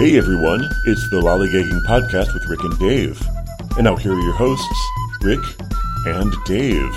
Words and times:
Hey 0.00 0.16
everyone, 0.16 0.62
it's 0.86 1.10
the 1.10 1.20
Lollygagging 1.20 1.84
Podcast 1.84 2.32
with 2.32 2.46
Rick 2.48 2.64
and 2.64 2.78
Dave. 2.78 3.20
And 3.76 3.84
now 3.84 3.96
here 3.96 4.14
are 4.14 4.20
your 4.22 4.32
hosts, 4.32 4.88
Rick 5.20 5.40
and 6.06 6.32
Dave. 6.46 6.90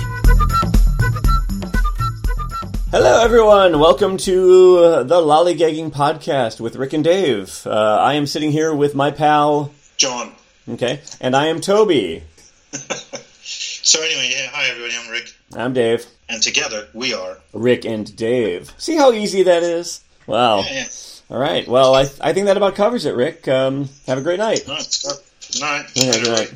Hello, 2.91 3.21
everyone. 3.21 3.77
Welcome 3.77 4.15
to 4.19 4.77
uh, 4.77 5.03
the 5.03 5.15
Lollygagging 5.15 5.91
Podcast 5.91 6.61
with 6.61 6.77
Rick 6.77 6.93
and 6.93 7.03
Dave. 7.03 7.67
Uh, 7.67 7.71
I 7.71 8.13
am 8.13 8.25
sitting 8.25 8.53
here 8.53 8.73
with 8.73 8.95
my 8.95 9.11
pal, 9.11 9.73
John. 9.97 10.31
okay, 10.69 11.01
and 11.19 11.35
I 11.35 11.47
am 11.47 11.59
Toby. 11.59 12.23
So 13.85 14.01
anyway, 14.01 14.29
yeah, 14.31 14.47
hi 14.49 14.69
everybody, 14.69 14.93
I'm 14.97 15.11
Rick, 15.11 15.35
I'm 15.57 15.73
Dave. 15.73 16.05
and 16.29 16.41
together 16.41 16.87
we 16.93 17.13
are. 17.13 17.37
Rick 17.51 17.83
and 17.83 18.15
Dave. 18.15 18.73
See 18.77 18.95
how 18.95 19.11
easy 19.11 19.43
that 19.43 19.61
is? 19.61 19.99
Wow. 20.25 20.59
Yeah, 20.61 20.73
yeah. 20.73 20.85
All 21.33 21.39
right. 21.39 21.67
Well, 21.67 21.95
I, 21.95 22.01
I 22.21 22.31
think 22.31 22.45
that 22.45 22.57
about 22.57 22.75
covers 22.75 23.05
it, 23.05 23.15
Rick. 23.15 23.47
Um, 23.47 23.89
have 24.05 24.19
a 24.19 24.21
great 24.21 24.37
night. 24.37 24.65
Good. 24.67 24.77
Night. 25.59 25.85
Night. 25.95 26.53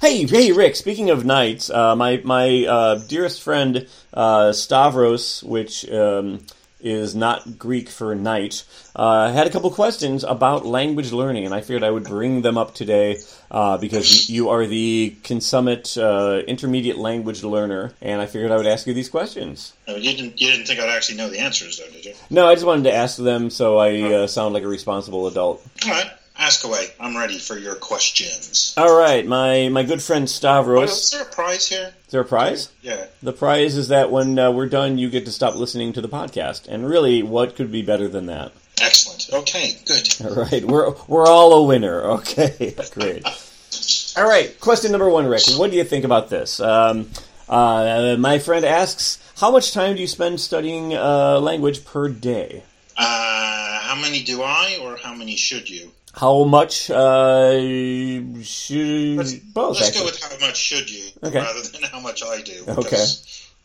Hey, 0.00 0.24
hey, 0.24 0.52
Rick. 0.52 0.76
Speaking 0.76 1.10
of 1.10 1.24
nights, 1.24 1.68
uh, 1.68 1.96
my 1.96 2.20
my 2.22 2.64
uh, 2.64 2.94
dearest 3.08 3.42
friend 3.42 3.88
uh, 4.14 4.52
Stavros, 4.52 5.42
which 5.42 5.90
um, 5.90 6.46
is 6.82 7.14
not 7.14 7.58
Greek 7.58 7.88
for 7.88 8.14
night, 8.14 8.64
uh, 8.96 9.32
had 9.32 9.46
a 9.46 9.50
couple 9.50 9.70
questions 9.70 10.24
about 10.24 10.66
language 10.66 11.12
learning, 11.12 11.44
and 11.44 11.54
I 11.54 11.60
figured 11.60 11.84
I 11.84 11.90
would 11.90 12.04
bring 12.04 12.42
them 12.42 12.58
up 12.58 12.74
today 12.74 13.18
uh, 13.50 13.78
because 13.78 14.28
you 14.30 14.50
are 14.50 14.66
the 14.66 15.16
consummate 15.24 15.96
uh, 15.96 16.42
intermediate 16.46 16.98
language 16.98 17.42
learner, 17.42 17.92
and 18.00 18.20
I 18.20 18.26
figured 18.26 18.50
I 18.50 18.56
would 18.56 18.66
ask 18.66 18.86
you 18.86 18.94
these 18.94 19.08
questions. 19.08 19.72
No, 19.86 19.96
you 19.96 20.16
didn't. 20.16 20.40
You 20.40 20.50
didn't 20.50 20.66
think 20.66 20.80
I'd 20.80 20.88
actually 20.88 21.18
know 21.18 21.28
the 21.28 21.40
answers, 21.40 21.78
though, 21.78 21.90
did 21.92 22.04
you? 22.04 22.14
No, 22.30 22.48
I 22.48 22.54
just 22.54 22.66
wanted 22.66 22.84
to 22.84 22.94
ask 22.94 23.16
them 23.16 23.50
so 23.50 23.78
I 23.78 24.00
uh, 24.02 24.26
sound 24.26 24.54
like 24.54 24.62
a 24.62 24.68
responsible 24.68 25.26
adult. 25.26 25.64
All 25.84 25.90
right, 25.90 26.10
ask 26.40 26.64
away. 26.64 26.88
I'm 26.98 27.16
ready 27.16 27.38
for 27.38 27.56
your 27.56 27.76
questions. 27.76 28.74
All 28.76 28.96
right, 28.98 29.24
my 29.26 29.68
my 29.68 29.82
good 29.84 30.02
friend 30.02 30.24
Oh, 30.24 30.26
Stavros. 30.26 30.90
is 31.04 31.10
there 31.10 31.22
a 31.22 31.26
prize 31.26 31.68
here? 31.68 31.92
Is 32.06 32.10
there 32.12 32.22
a 32.22 32.24
prize? 32.24 32.70
Yeah. 32.82 33.06
The 33.22 33.32
prize 33.32 33.76
is 33.76 33.88
that 33.88 34.10
when 34.10 34.38
uh, 34.38 34.50
we're 34.50 34.66
done, 34.68 34.98
you 34.98 35.08
get 35.10 35.24
to 35.26 35.32
stop 35.32 35.54
listening 35.54 35.92
to 35.92 36.00
the 36.00 36.08
podcast. 36.08 36.66
And 36.68 36.88
really, 36.88 37.22
what 37.22 37.54
could 37.54 37.70
be 37.70 37.82
better 37.82 38.08
than 38.08 38.26
that? 38.26 38.52
Excellent. 38.80 39.28
Okay, 39.42 39.76
good. 39.86 40.08
All 40.24 40.34
right, 40.44 40.64
we're 40.64 40.92
we're 41.06 41.26
all 41.26 41.52
a 41.52 41.62
winner. 41.62 42.00
Okay, 42.20 42.74
great. 42.92 43.24
All 44.16 44.26
right, 44.28 44.58
question 44.60 44.90
number 44.90 45.08
one, 45.08 45.26
Rick. 45.26 45.42
What 45.56 45.70
do 45.70 45.76
you 45.76 45.84
think 45.84 46.04
about 46.04 46.28
this? 46.30 46.58
Um, 46.60 47.10
uh, 47.48 48.16
my 48.18 48.38
friend 48.38 48.64
asks, 48.64 49.18
how 49.40 49.50
much 49.50 49.72
time 49.72 49.94
do 49.96 50.00
you 50.00 50.06
spend 50.08 50.40
studying 50.40 50.94
uh, 50.94 51.38
language 51.40 51.84
per 51.84 52.08
day? 52.08 52.62
Uh, 52.96 53.80
how 53.80 53.94
many 54.00 54.22
do 54.22 54.42
I, 54.42 54.78
or 54.82 54.96
how 54.96 55.14
many 55.14 55.36
should 55.36 55.68
you? 55.70 55.90
How 56.12 56.44
much 56.44 56.90
uh, 56.90 57.52
should 58.42 59.16
Let's, 59.16 59.34
both? 59.34 59.76
let's 59.76 59.88
actually. 59.88 60.00
go 60.00 60.04
with 60.06 60.20
how 60.22 60.46
much 60.46 60.56
should 60.56 60.90
you, 60.90 61.08
Okay. 61.22 61.38
rather 61.38 61.62
than 61.62 61.82
how 61.84 62.00
much 62.00 62.22
I 62.24 62.42
do. 62.42 62.64
Okay. 62.68 63.04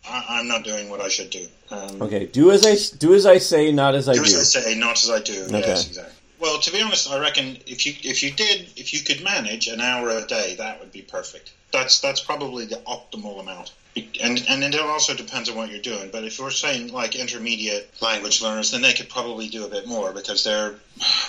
I, 0.07 0.25
I'm 0.29 0.47
not 0.47 0.63
doing 0.63 0.89
what 0.89 1.01
I 1.01 1.07
should 1.09 1.31
do. 1.31 1.47
Um, 1.71 2.01
Okay, 2.03 2.27
do 2.27 2.51
as 2.51 2.63
I 2.65 2.75
do 2.97 3.15
as 3.15 3.25
I 3.25 3.39
say, 3.39 3.71
not 3.71 3.95
as 3.95 4.07
I 4.07 4.13
Do 4.13 4.19
do. 4.19 4.25
as 4.25 4.55
I 4.55 4.61
say, 4.61 4.75
not 4.77 5.03
as 5.03 5.09
I 5.09 5.19
do. 5.21 5.43
Okay. 5.45 5.59
Yes, 5.59 5.87
exactly. 5.87 6.13
Well, 6.39 6.59
to 6.59 6.71
be 6.71 6.81
honest, 6.81 7.09
I 7.09 7.19
reckon 7.19 7.57
if 7.65 7.85
you 7.87 7.93
if 8.03 8.21
you 8.21 8.29
did 8.31 8.67
if 8.75 8.93
you 8.93 8.99
could 9.03 9.23
manage 9.23 9.67
an 9.67 9.81
hour 9.81 10.09
a 10.09 10.25
day, 10.27 10.55
that 10.59 10.79
would 10.79 10.91
be 10.91 11.01
perfect. 11.01 11.51
That's 11.71 11.99
that's 12.01 12.19
probably 12.21 12.65
the 12.65 12.75
optimal 12.85 13.39
amount. 13.39 13.73
And 14.19 14.43
and 14.47 14.63
it 14.63 14.75
also 14.75 15.13
depends 15.13 15.47
on 15.47 15.55
what 15.55 15.69
you're 15.69 15.79
doing. 15.79 16.09
But 16.09 16.23
if 16.23 16.37
we're 16.37 16.51
saying 16.51 16.91
like 16.91 17.15
intermediate 17.15 17.85
language 18.01 18.41
learners, 18.41 18.71
then 18.71 18.81
they 18.81 18.93
could 18.93 19.07
probably 19.07 19.47
do 19.47 19.63
a 19.63 19.69
bit 19.69 19.85
more 19.85 20.11
because 20.11 20.43
they're 20.43 20.75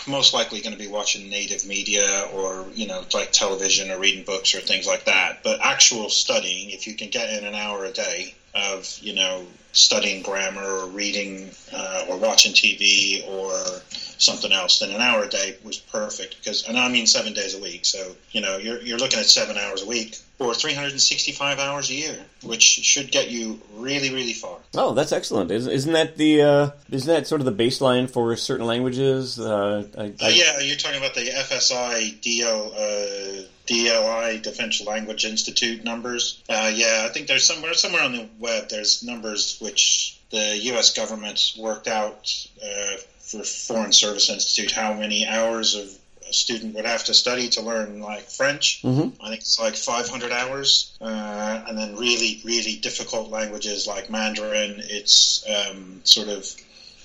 most 0.07 0.33
likely 0.33 0.61
going 0.61 0.73
to 0.73 0.79
be 0.79 0.87
watching 0.87 1.29
native 1.29 1.65
media 1.65 2.29
or 2.33 2.67
you 2.75 2.87
know 2.87 3.05
like 3.15 3.31
television 3.31 3.91
or 3.91 3.99
reading 3.99 4.23
books 4.23 4.55
or 4.55 4.61
things 4.61 4.87
like 4.87 5.05
that. 5.05 5.43
But 5.43 5.59
actual 5.61 6.09
studying, 6.09 6.71
if 6.71 6.87
you 6.87 6.95
can 6.95 7.09
get 7.09 7.29
in 7.29 7.45
an 7.45 7.55
hour 7.55 7.85
a 7.85 7.91
day 7.91 8.35
of 8.55 8.99
you 9.01 9.13
know 9.13 9.47
studying 9.73 10.23
grammar 10.23 10.79
or 10.79 10.87
reading 10.87 11.53
uh, 11.73 12.05
or 12.09 12.17
watching 12.17 12.53
TV 12.53 13.27
or 13.29 13.83
something 14.19 14.53
else, 14.53 14.79
then 14.79 14.91
an 14.91 15.01
hour 15.01 15.25
a 15.25 15.29
day 15.29 15.57
was 15.65 15.79
perfect. 15.79 16.37
Because 16.39 16.67
and 16.67 16.79
I 16.79 16.89
mean 16.89 17.07
seven 17.07 17.33
days 17.33 17.55
a 17.55 17.61
week, 17.61 17.85
so 17.85 18.15
you 18.33 18.41
know 18.41 18.57
you're 18.57 18.81
you're 18.81 18.99
looking 18.99 19.19
at 19.19 19.27
seven 19.27 19.57
hours 19.57 19.83
a 19.83 19.87
week 19.87 20.17
or 20.39 20.55
365 20.55 21.59
hours 21.59 21.91
a 21.91 21.95
year, 21.95 22.19
which 22.43 22.63
should 22.63 23.11
get 23.11 23.31
you 23.31 23.61
really 23.75 24.13
really 24.13 24.33
far. 24.33 24.59
Oh, 24.75 24.93
that's 24.93 25.13
excellent. 25.13 25.51
Isn't, 25.51 25.73
isn't 25.73 25.93
that 25.93 26.17
the 26.17 26.43
uh, 26.43 26.71
isn't 26.91 27.13
that 27.13 27.27
sort 27.27 27.41
of 27.41 27.45
the 27.45 27.65
baseline 27.65 28.11
for 28.11 28.37
certain 28.37 28.67
languages? 28.67 29.39
Uh, 29.39 29.87
I, 29.97 30.03
Uh, 30.03 30.29
yeah, 30.29 30.59
you're 30.61 30.77
talking 30.77 30.99
about 30.99 31.15
the 31.15 31.27
FSI 31.27 32.21
DL. 32.21 33.43
Uh, 33.43 33.47
DLI 33.67 34.41
Defense 34.41 34.81
Language 34.87 35.25
Institute 35.25 35.83
numbers. 35.83 36.41
Uh, 36.49 36.71
yeah, 36.73 37.05
I 37.05 37.13
think 37.13 37.27
there's 37.27 37.45
somewhere 37.45 37.75
somewhere 37.75 38.03
on 38.03 38.13
the 38.13 38.29
web. 38.39 38.69
There's 38.69 39.03
numbers 39.03 39.59
which 39.61 40.17
the 40.31 40.57
U.S. 40.71 40.93
government 40.95 41.55
worked 41.59 41.89
out 41.89 42.33
uh, 42.63 42.97
for 43.27 43.43
Foreign 43.43 43.93
Service 43.93 44.29
Institute 44.29 44.71
how 44.71 44.95
many 44.95 45.27
hours 45.27 45.75
of 45.75 45.91
a 46.29 46.33
student 46.33 46.75
would 46.75 46.85
have 46.85 47.05
to 47.05 47.15
study 47.15 47.49
to 47.51 47.61
learn 47.61 48.01
like 48.01 48.29
French. 48.31 48.81
Mhm. 48.83 49.13
I 49.21 49.29
think 49.29 49.41
it's 49.43 49.59
like 49.59 49.77
500 49.77 50.33
hours, 50.33 50.93
uh, 51.01 51.63
and 51.67 51.79
then 51.79 51.97
really 51.97 52.41
really 52.43 52.77
difficult 52.77 53.31
languages 53.31 53.87
like 53.87 54.11
Mandarin, 54.11 54.83
it's 54.89 55.45
um, 55.49 56.01
sort 56.05 56.29
of 56.29 56.53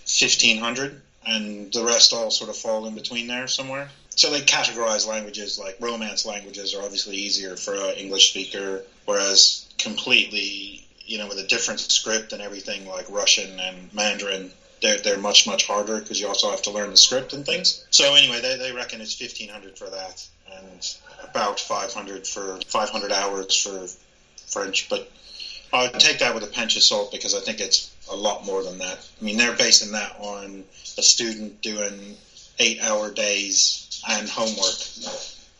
1500, 0.05 1.01
and 1.25 1.71
the 1.71 1.83
rest 1.83 2.13
all 2.13 2.31
sort 2.31 2.49
of 2.49 2.57
fall 2.57 2.85
in 2.85 2.95
between 2.95 3.27
there 3.27 3.47
somewhere. 3.47 3.91
So 4.15 4.29
they 4.29 4.41
categorize 4.41 5.07
languages 5.07 5.57
like 5.57 5.75
Romance 5.79 6.25
languages 6.25 6.73
are 6.73 6.83
obviously 6.83 7.15
easier 7.15 7.55
for 7.55 7.75
an 7.75 7.95
English 7.95 8.29
speaker, 8.29 8.83
whereas 9.05 9.65
completely, 9.77 10.83
you 11.05 11.17
know, 11.17 11.27
with 11.27 11.39
a 11.39 11.43
different 11.43 11.79
script 11.79 12.33
and 12.33 12.41
everything 12.41 12.87
like 12.87 13.05
Russian 13.09 13.59
and 13.59 13.91
Mandarin, 13.93 14.51
they're, 14.81 14.97
they're 14.97 15.17
much, 15.17 15.47
much 15.47 15.65
harder 15.65 15.99
because 15.99 16.19
you 16.19 16.27
also 16.27 16.49
have 16.49 16.61
to 16.63 16.71
learn 16.71 16.89
the 16.89 16.97
script 16.97 17.33
and 17.33 17.45
things. 17.45 17.85
So 17.91 18.15
anyway, 18.15 18.41
they, 18.41 18.57
they 18.57 18.71
reckon 18.71 19.01
it's 19.01 19.19
1500 19.19 19.77
for 19.77 19.89
that 19.89 20.27
and 20.51 20.97
about 21.23 21.59
500 21.59 22.27
for 22.27 22.59
500 22.67 23.11
hours 23.11 23.55
for 23.55 23.87
French, 24.47 24.89
but 24.89 25.09
I 25.73 25.83
would 25.83 25.99
take 25.99 26.19
that 26.19 26.33
with 26.33 26.43
a 26.43 26.47
pinch 26.47 26.75
of 26.75 26.83
salt 26.83 27.11
because 27.11 27.33
I 27.33 27.39
think 27.39 27.59
it's 27.59 27.91
a 28.09 28.15
lot 28.15 28.45
more 28.45 28.63
than 28.63 28.77
that. 28.79 29.07
I 29.19 29.23
mean, 29.23 29.37
they're 29.37 29.55
basing 29.55 29.91
that 29.93 30.15
on 30.19 30.65
a 30.97 31.01
student 31.01 31.61
doing 31.61 32.17
eight 32.59 32.81
hour 32.81 33.11
days 33.11 34.01
and 34.09 34.27
homework, 34.27 34.75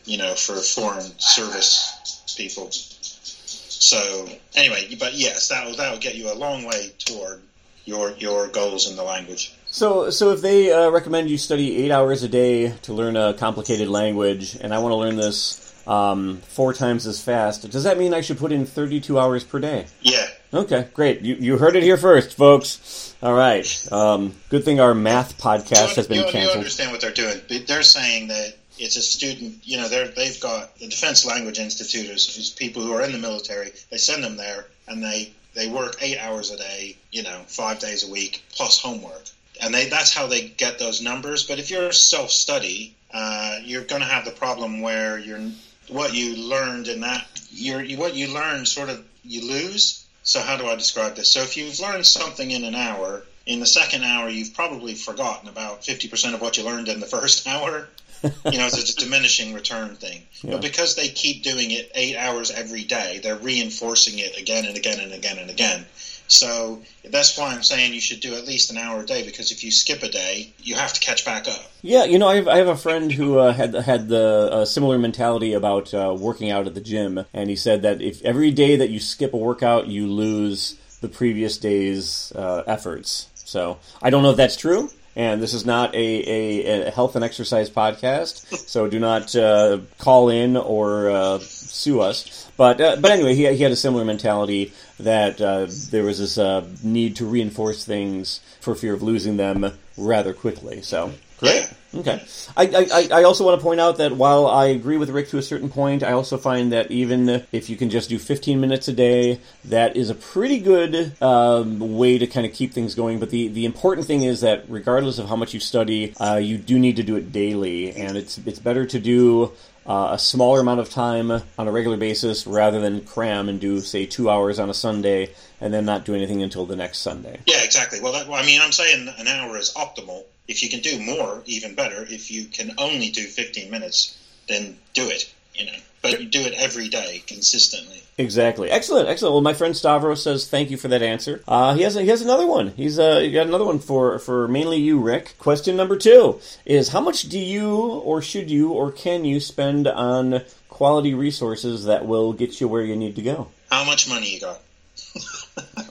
you 0.06 0.18
know, 0.18 0.34
for 0.36 0.58
foreign 0.58 1.18
service 1.20 2.34
people. 2.36 2.70
So 2.72 4.28
anyway, 4.56 4.96
but 5.00 5.14
yes, 5.14 5.48
that 5.48 5.66
will 5.66 5.76
that 5.76 5.92
will 5.92 6.00
get 6.00 6.16
you 6.16 6.32
a 6.32 6.36
long 6.36 6.66
way 6.66 6.94
toward 7.00 7.42
your 7.86 8.12
your 8.18 8.48
goals 8.48 8.90
in 8.90 8.96
the 8.96 9.04
language. 9.04 9.54
so 9.70 10.10
so 10.10 10.32
if 10.32 10.42
they 10.42 10.72
uh, 10.72 10.90
recommend 10.90 11.30
you 11.30 11.38
study 11.38 11.78
eight 11.78 11.92
hours 11.92 12.24
a 12.24 12.30
day 12.30 12.74
to 12.84 12.94
learn 12.94 13.16
a 13.16 13.34
complicated 13.34 13.88
language, 13.88 14.56
and 14.56 14.74
I 14.74 14.80
want 14.80 14.92
to 14.92 14.98
learn 14.98 15.16
this 15.16 15.60
um, 15.88 16.38
four 16.48 16.74
times 16.74 17.08
as 17.08 17.22
fast, 17.22 17.70
does 17.72 17.84
that 17.84 17.98
mean 17.98 18.14
I 18.14 18.22
should 18.22 18.38
put 18.38 18.52
in 18.52 18.66
thirty-two 18.66 19.18
hours 19.20 19.44
per 19.44 19.60
day? 19.60 19.88
Yeah, 20.02 20.28
Okay, 20.54 20.88
great. 20.94 21.22
You 21.22 21.36
you 21.36 21.58
heard 21.58 21.76
it 21.76 21.84
here 21.84 21.98
first, 21.98 22.36
folks. 22.36 23.16
All 23.24 23.34
right. 23.34 23.66
Um, 23.92 24.36
good 24.50 24.66
thing 24.66 24.80
our 24.80 24.94
math 24.94 25.38
podcast 25.40 25.96
has 25.96 26.08
been 26.08 26.26
you, 26.28 26.40
you 26.40 26.50
understand 26.50 26.92
what 26.92 27.02
they're 27.02 27.12
doing. 27.12 27.40
They're 27.68 27.84
saying 27.84 28.28
that 28.28 28.56
it's 28.78 28.96
a 28.98 29.02
student. 29.02 29.60
You 29.64 29.78
know, 29.78 29.88
they're 29.88 30.10
they've 30.10 30.40
got 30.42 30.78
the 30.78 30.88
Defense 30.88 31.26
Language 31.26 31.58
Institute 31.60 32.10
is, 32.10 32.38
is 32.38 32.50
people 32.50 32.82
who 32.82 32.94
are 32.94 33.02
in 33.02 33.12
the 33.14 33.18
military. 33.18 33.72
They 33.90 33.98
send 33.98 34.24
them 34.24 34.36
there, 34.38 34.66
and 34.88 35.02
they 35.04 35.32
they 35.54 35.68
work 35.68 35.98
eight 36.02 36.18
hours 36.18 36.50
a 36.52 36.58
day. 36.58 36.96
You 37.12 37.24
know, 37.24 37.44
five 37.48 37.80
days 37.80 38.04
a 38.04 38.12
week 38.12 38.44
plus 38.52 38.80
homework, 38.80 39.26
and 39.62 39.74
they 39.74 39.88
that's 39.88 40.14
how 40.14 40.28
they 40.28 40.42
get 40.42 40.80
those 40.80 41.02
numbers. 41.02 41.44
But 41.44 41.60
if 41.60 41.70
you're 41.70 41.92
self 41.92 42.32
study, 42.32 42.94
uh, 43.14 43.60
you're 43.64 43.84
going 43.84 44.02
to 44.02 44.08
have 44.08 44.26
the 44.26 44.32
problem 44.32 44.82
where 44.82 45.18
you're 45.18 45.52
what 45.88 46.14
you 46.14 46.36
learned 46.36 46.88
in 46.88 47.02
that 47.02 47.26
you're 47.52 47.84
what 47.98 48.16
you 48.16 48.28
learn 48.28 48.66
sort 48.66 48.90
of 48.90 49.04
you 49.24 49.46
lose. 49.46 50.06
So 50.24 50.40
how 50.40 50.56
do 50.56 50.68
I 50.68 50.76
describe 50.76 51.16
this? 51.16 51.32
So 51.32 51.42
if 51.42 51.58
you've 51.58 51.80
learned 51.80 52.06
something 52.06 52.52
in 52.52 52.64
an 52.64 52.76
hour, 52.76 53.24
in 53.46 53.60
the 53.60 53.66
second 53.66 54.04
hour 54.04 54.30
you've 54.30 54.54
probably 54.54 54.94
forgotten 54.94 55.50
about 55.50 55.82
50% 55.82 56.34
of 56.34 56.42
what 56.42 56.58
you 56.58 56.64
learned 56.64 56.88
in 56.88 57.00
the 57.00 57.06
first 57.18 57.48
hour. 57.48 57.88
You 58.24 58.58
know, 58.58 58.68
it's 58.68 58.94
a 58.94 58.96
diminishing 58.96 59.54
return 59.54 59.96
thing. 59.96 60.24
Yeah. 60.42 60.52
But 60.52 60.62
because 60.62 60.96
they 60.96 61.08
keep 61.08 61.44
doing 61.44 61.72
it 61.72 61.92
eight 61.96 62.18
hours 62.18 62.52
every 62.52 62.84
day, 62.84 63.20
they're 63.24 63.38
reinforcing 63.38 64.20
it 64.20 64.40
again 64.40 64.66
and 64.66 64.78
again 64.78 65.00
and 65.00 65.14
again 65.14 65.38
and 65.38 65.50
again. 65.50 65.86
So 66.32 66.82
that's 67.04 67.38
why 67.38 67.54
I'm 67.54 67.62
saying 67.62 67.94
you 67.94 68.00
should 68.00 68.22
do 68.22 68.36
at 68.36 68.48
least 68.48 68.72
an 68.72 68.78
hour 68.78 69.02
a 69.02 69.06
day 69.06 69.26
because 69.26 69.52
if 69.52 69.66
you 69.66 69.72
skip 69.72 70.02
a 70.02 70.08
day, 70.08 70.54
you 70.60 70.76
have 70.76 70.94
to 70.94 71.00
catch 71.02 71.26
back 71.26 71.50
up. 71.50 71.60
Yeah, 71.82 72.06
you 72.06 72.18
know, 72.20 72.30
I 72.30 72.36
have, 72.36 72.48
I 72.48 72.58
have 72.58 72.70
a 72.70 72.78
friend 72.78 73.12
who 73.12 73.38
uh, 73.38 73.52
had 73.52 73.76
had 73.76 74.08
the 74.08 74.50
uh, 74.50 74.66
similar 74.66 74.98
mentality 74.98 75.52
about 75.52 75.94
uh, 75.94 76.16
working 76.18 76.50
out 76.50 76.68
at 76.68 76.74
the 76.74 76.80
gym, 76.80 77.26
and 77.34 77.50
he 77.50 77.58
said 77.58 77.82
that 77.82 78.02
if 78.02 78.24
every 78.24 78.50
day 78.50 78.78
that 78.78 78.90
you 78.90 79.02
skip 79.02 79.34
a 79.34 79.38
workout, 79.38 79.88
you 79.88 80.08
lose 80.08 80.78
the 81.02 81.10
previous 81.10 81.58
day's 81.58 82.32
uh, 82.34 82.64
efforts. 82.66 83.28
So 83.36 83.80
I 84.02 84.10
don't 84.10 84.24
know 84.24 84.32
if 84.32 84.38
that's 84.38 84.56
true. 84.56 84.90
And 85.16 85.42
this 85.42 85.54
is 85.54 85.66
not 85.66 85.94
a, 85.94 85.98
a, 85.98 86.88
a 86.88 86.92
health 86.92 87.16
and 87.16 87.26
exercise 87.26 87.70
podcast, 87.70 88.46
so 88.56 88.88
do 88.88 88.98
not 88.98 89.36
uh, 89.36 89.80
call 89.98 90.30
in 90.30 90.56
or 90.56 91.10
uh, 91.10 91.40
sue 91.40 92.00
us. 92.00 92.50
But 92.56 92.80
uh, 92.80 92.96
but 92.98 93.12
anyway, 93.12 93.36
he, 93.36 93.54
he 93.54 93.64
had 93.64 93.74
a 93.74 93.76
similar 93.76 94.06
mentality 94.06 94.72
that 95.00 95.42
uh, 95.42 95.68
there 95.90 96.04
was 96.04 96.20
this 96.20 96.38
uh, 96.38 96.66
need 96.84 97.18
to 97.18 97.26
reinforce 97.26 97.84
things 97.84 98.40
for 98.62 98.74
fear 98.74 98.94
of 98.94 99.02
losing 99.02 99.36
them 99.36 99.74
rather 99.98 100.34
quickly. 100.34 100.82
So 100.82 101.12
great. 101.40 101.70
Okay. 101.94 102.24
I, 102.56 103.10
I, 103.12 103.20
I 103.20 103.24
also 103.24 103.46
want 103.46 103.60
to 103.60 103.64
point 103.64 103.80
out 103.80 103.98
that 103.98 104.14
while 104.14 104.48
I 104.48 104.68
agree 104.68 104.98
with 104.98 105.10
Rick 105.10 105.30
to 105.30 105.38
a 105.38 105.42
certain 105.42 105.70
point, 105.70 106.04
I 106.04 106.14
also 106.14 106.38
find 106.38 106.72
that 106.72 106.90
even 106.90 107.44
if 107.52 107.70
you 107.70 107.76
can 107.76 107.90
just 107.90 108.10
do 108.10 108.18
15 108.18 108.62
minutes 108.62 108.88
a 108.88 108.94
day, 108.94 109.42
that 109.66 109.98
is 109.98 110.10
a 110.10 110.16
pretty 110.16 110.60
good 110.60 111.22
um, 111.22 111.98
way 111.98 112.18
to 112.18 112.28
kind 112.28 112.46
of 112.46 112.54
keep 112.54 112.74
things 112.74 112.96
going. 112.96 113.20
But 113.20 113.30
the, 113.30 113.50
the 113.50 113.66
important 113.66 114.08
thing 114.08 114.22
is 114.22 114.42
that 114.42 114.66
regardless 114.70 115.20
of 115.20 115.28
how 115.28 115.36
much 115.36 115.54
you 115.54 115.60
study, 115.60 116.14
uh, 116.18 116.38
you 116.38 116.58
do 116.58 116.80
need 116.80 116.96
to 116.96 117.04
do 117.04 117.16
it 117.16 117.32
daily, 117.32 117.92
and 117.94 118.18
it's 118.18 118.38
it's 118.40 118.60
better 118.60 118.86
to 118.86 119.00
do 119.00 119.52
uh, 119.86 120.10
a 120.12 120.20
smaller 120.20 120.60
amount 120.60 120.80
of 120.80 120.90
time 120.90 121.32
on 121.32 121.68
a 121.68 121.72
regular 121.72 121.98
basis 121.98 122.46
rather 122.46 122.80
than 122.80 123.02
cram 123.02 123.50
and 123.50 123.60
do 123.60 123.80
say 123.82 124.06
two 124.06 124.30
hours 124.30 124.60
on 124.60 124.70
a 124.70 124.74
Sunday 124.74 125.34
and 125.60 125.74
then 125.74 125.86
not 125.86 126.06
do 126.06 126.14
anything 126.16 126.42
until 126.42 126.66
the 126.66 126.76
next 126.76 127.00
Sunday. 127.00 127.40
Yeah, 127.46 127.64
exactly. 127.64 128.00
Well, 128.00 128.14
that, 128.14 128.28
well, 128.28 128.42
I 128.42 128.46
mean, 128.46 128.62
I'm 128.62 128.72
saying 128.72 129.08
an 129.18 129.28
hour 129.28 129.58
is 129.58 129.74
optimal. 129.74 130.24
If 130.52 130.62
you 130.62 130.70
can 130.70 130.82
do 130.82 131.00
more, 131.00 131.44
even 131.46 131.76
better. 131.76 132.06
If 132.10 132.30
you 132.30 132.44
can 132.44 132.74
only 132.78 133.10
do 133.10 133.24
15 133.24 133.72
minutes, 133.72 134.18
then 134.50 134.78
do 134.94 135.08
it. 135.08 135.34
You 135.56 135.66
know, 135.66 135.78
but 136.02 136.20
you 136.20 136.28
do 136.28 136.42
it 136.42 136.54
every 136.58 136.90
day 136.90 137.24
consistently. 137.26 138.04
Exactly. 138.18 138.70
Excellent. 138.70 139.08
Excellent. 139.08 139.34
Well, 139.34 139.42
my 139.42 139.54
friend 139.54 139.76
Stavros 139.76 140.22
says 140.22 140.50
thank 140.50 140.70
you 140.70 140.76
for 140.76 140.90
that 140.90 141.02
answer. 141.02 141.42
Uh, 141.48 141.74
he 141.74 141.84
has 141.84 141.96
he 141.96 142.08
has 142.08 142.22
another 142.22 142.46
one. 142.46 142.74
He's 142.76 143.00
uh, 143.00 143.20
he 143.20 143.32
got 143.32 143.48
another 143.48 143.64
one 143.64 143.80
for 143.80 144.20
for 144.20 144.50
mainly 144.50 144.78
you, 144.78 145.00
Rick. 145.00 145.36
Question 145.40 145.78
number 145.78 145.98
two 145.98 146.42
is 146.66 146.90
how 146.90 147.00
much 147.00 147.24
do 147.24 147.40
you 147.40 147.70
or 147.70 148.22
should 148.22 148.52
you 148.52 148.72
or 148.72 148.92
can 148.92 149.24
you 149.24 149.40
spend 149.40 149.88
on 149.88 150.42
quality 150.70 151.14
resources 151.14 151.86
that 151.86 152.06
will 152.06 152.34
get 152.34 152.60
you 152.60 152.68
where 152.68 152.84
you 152.84 152.98
need 152.98 153.16
to 153.16 153.22
go? 153.22 153.48
How 153.70 153.86
much 153.86 154.10
money 154.10 154.34
you 154.34 154.42
got? 154.42 154.62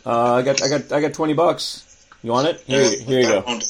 uh, 0.05 0.35
I 0.35 0.43
got 0.43 0.63
I 0.63 0.69
got 0.69 0.93
I 0.93 1.01
got 1.01 1.15
twenty 1.15 1.35
bucks. 1.35 1.87
You 2.23 2.33
want 2.33 2.49
it? 2.49 2.61
Here, 2.67 2.91
here 3.01 3.21
you 3.21 3.27
go. 3.27 3.61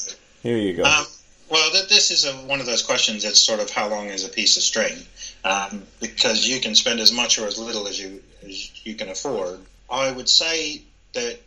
Here 0.43 0.57
you 0.57 0.73
go. 0.73 0.83
Um, 0.83 1.05
well, 1.49 1.71
th- 1.71 1.89
this 1.89 2.11
is 2.11 2.25
a, 2.25 2.31
one 2.31 2.59
of 2.59 2.65
those 2.65 2.81
questions. 2.81 3.25
It's 3.25 3.39
sort 3.39 3.59
of 3.59 3.69
how 3.69 3.89
long 3.89 4.07
is 4.07 4.25
a 4.25 4.29
piece 4.29 4.57
of 4.57 4.63
string, 4.63 4.97
um, 5.43 5.83
because 5.99 6.47
you 6.47 6.59
can 6.61 6.75
spend 6.75 6.99
as 6.99 7.11
much 7.11 7.37
or 7.37 7.45
as 7.45 7.59
little 7.59 7.87
as 7.87 7.99
you 7.99 8.23
as 8.43 8.85
you 8.85 8.95
can 8.95 9.09
afford. 9.09 9.59
I 9.89 10.11
would 10.11 10.29
say 10.29 10.81
that 11.13 11.37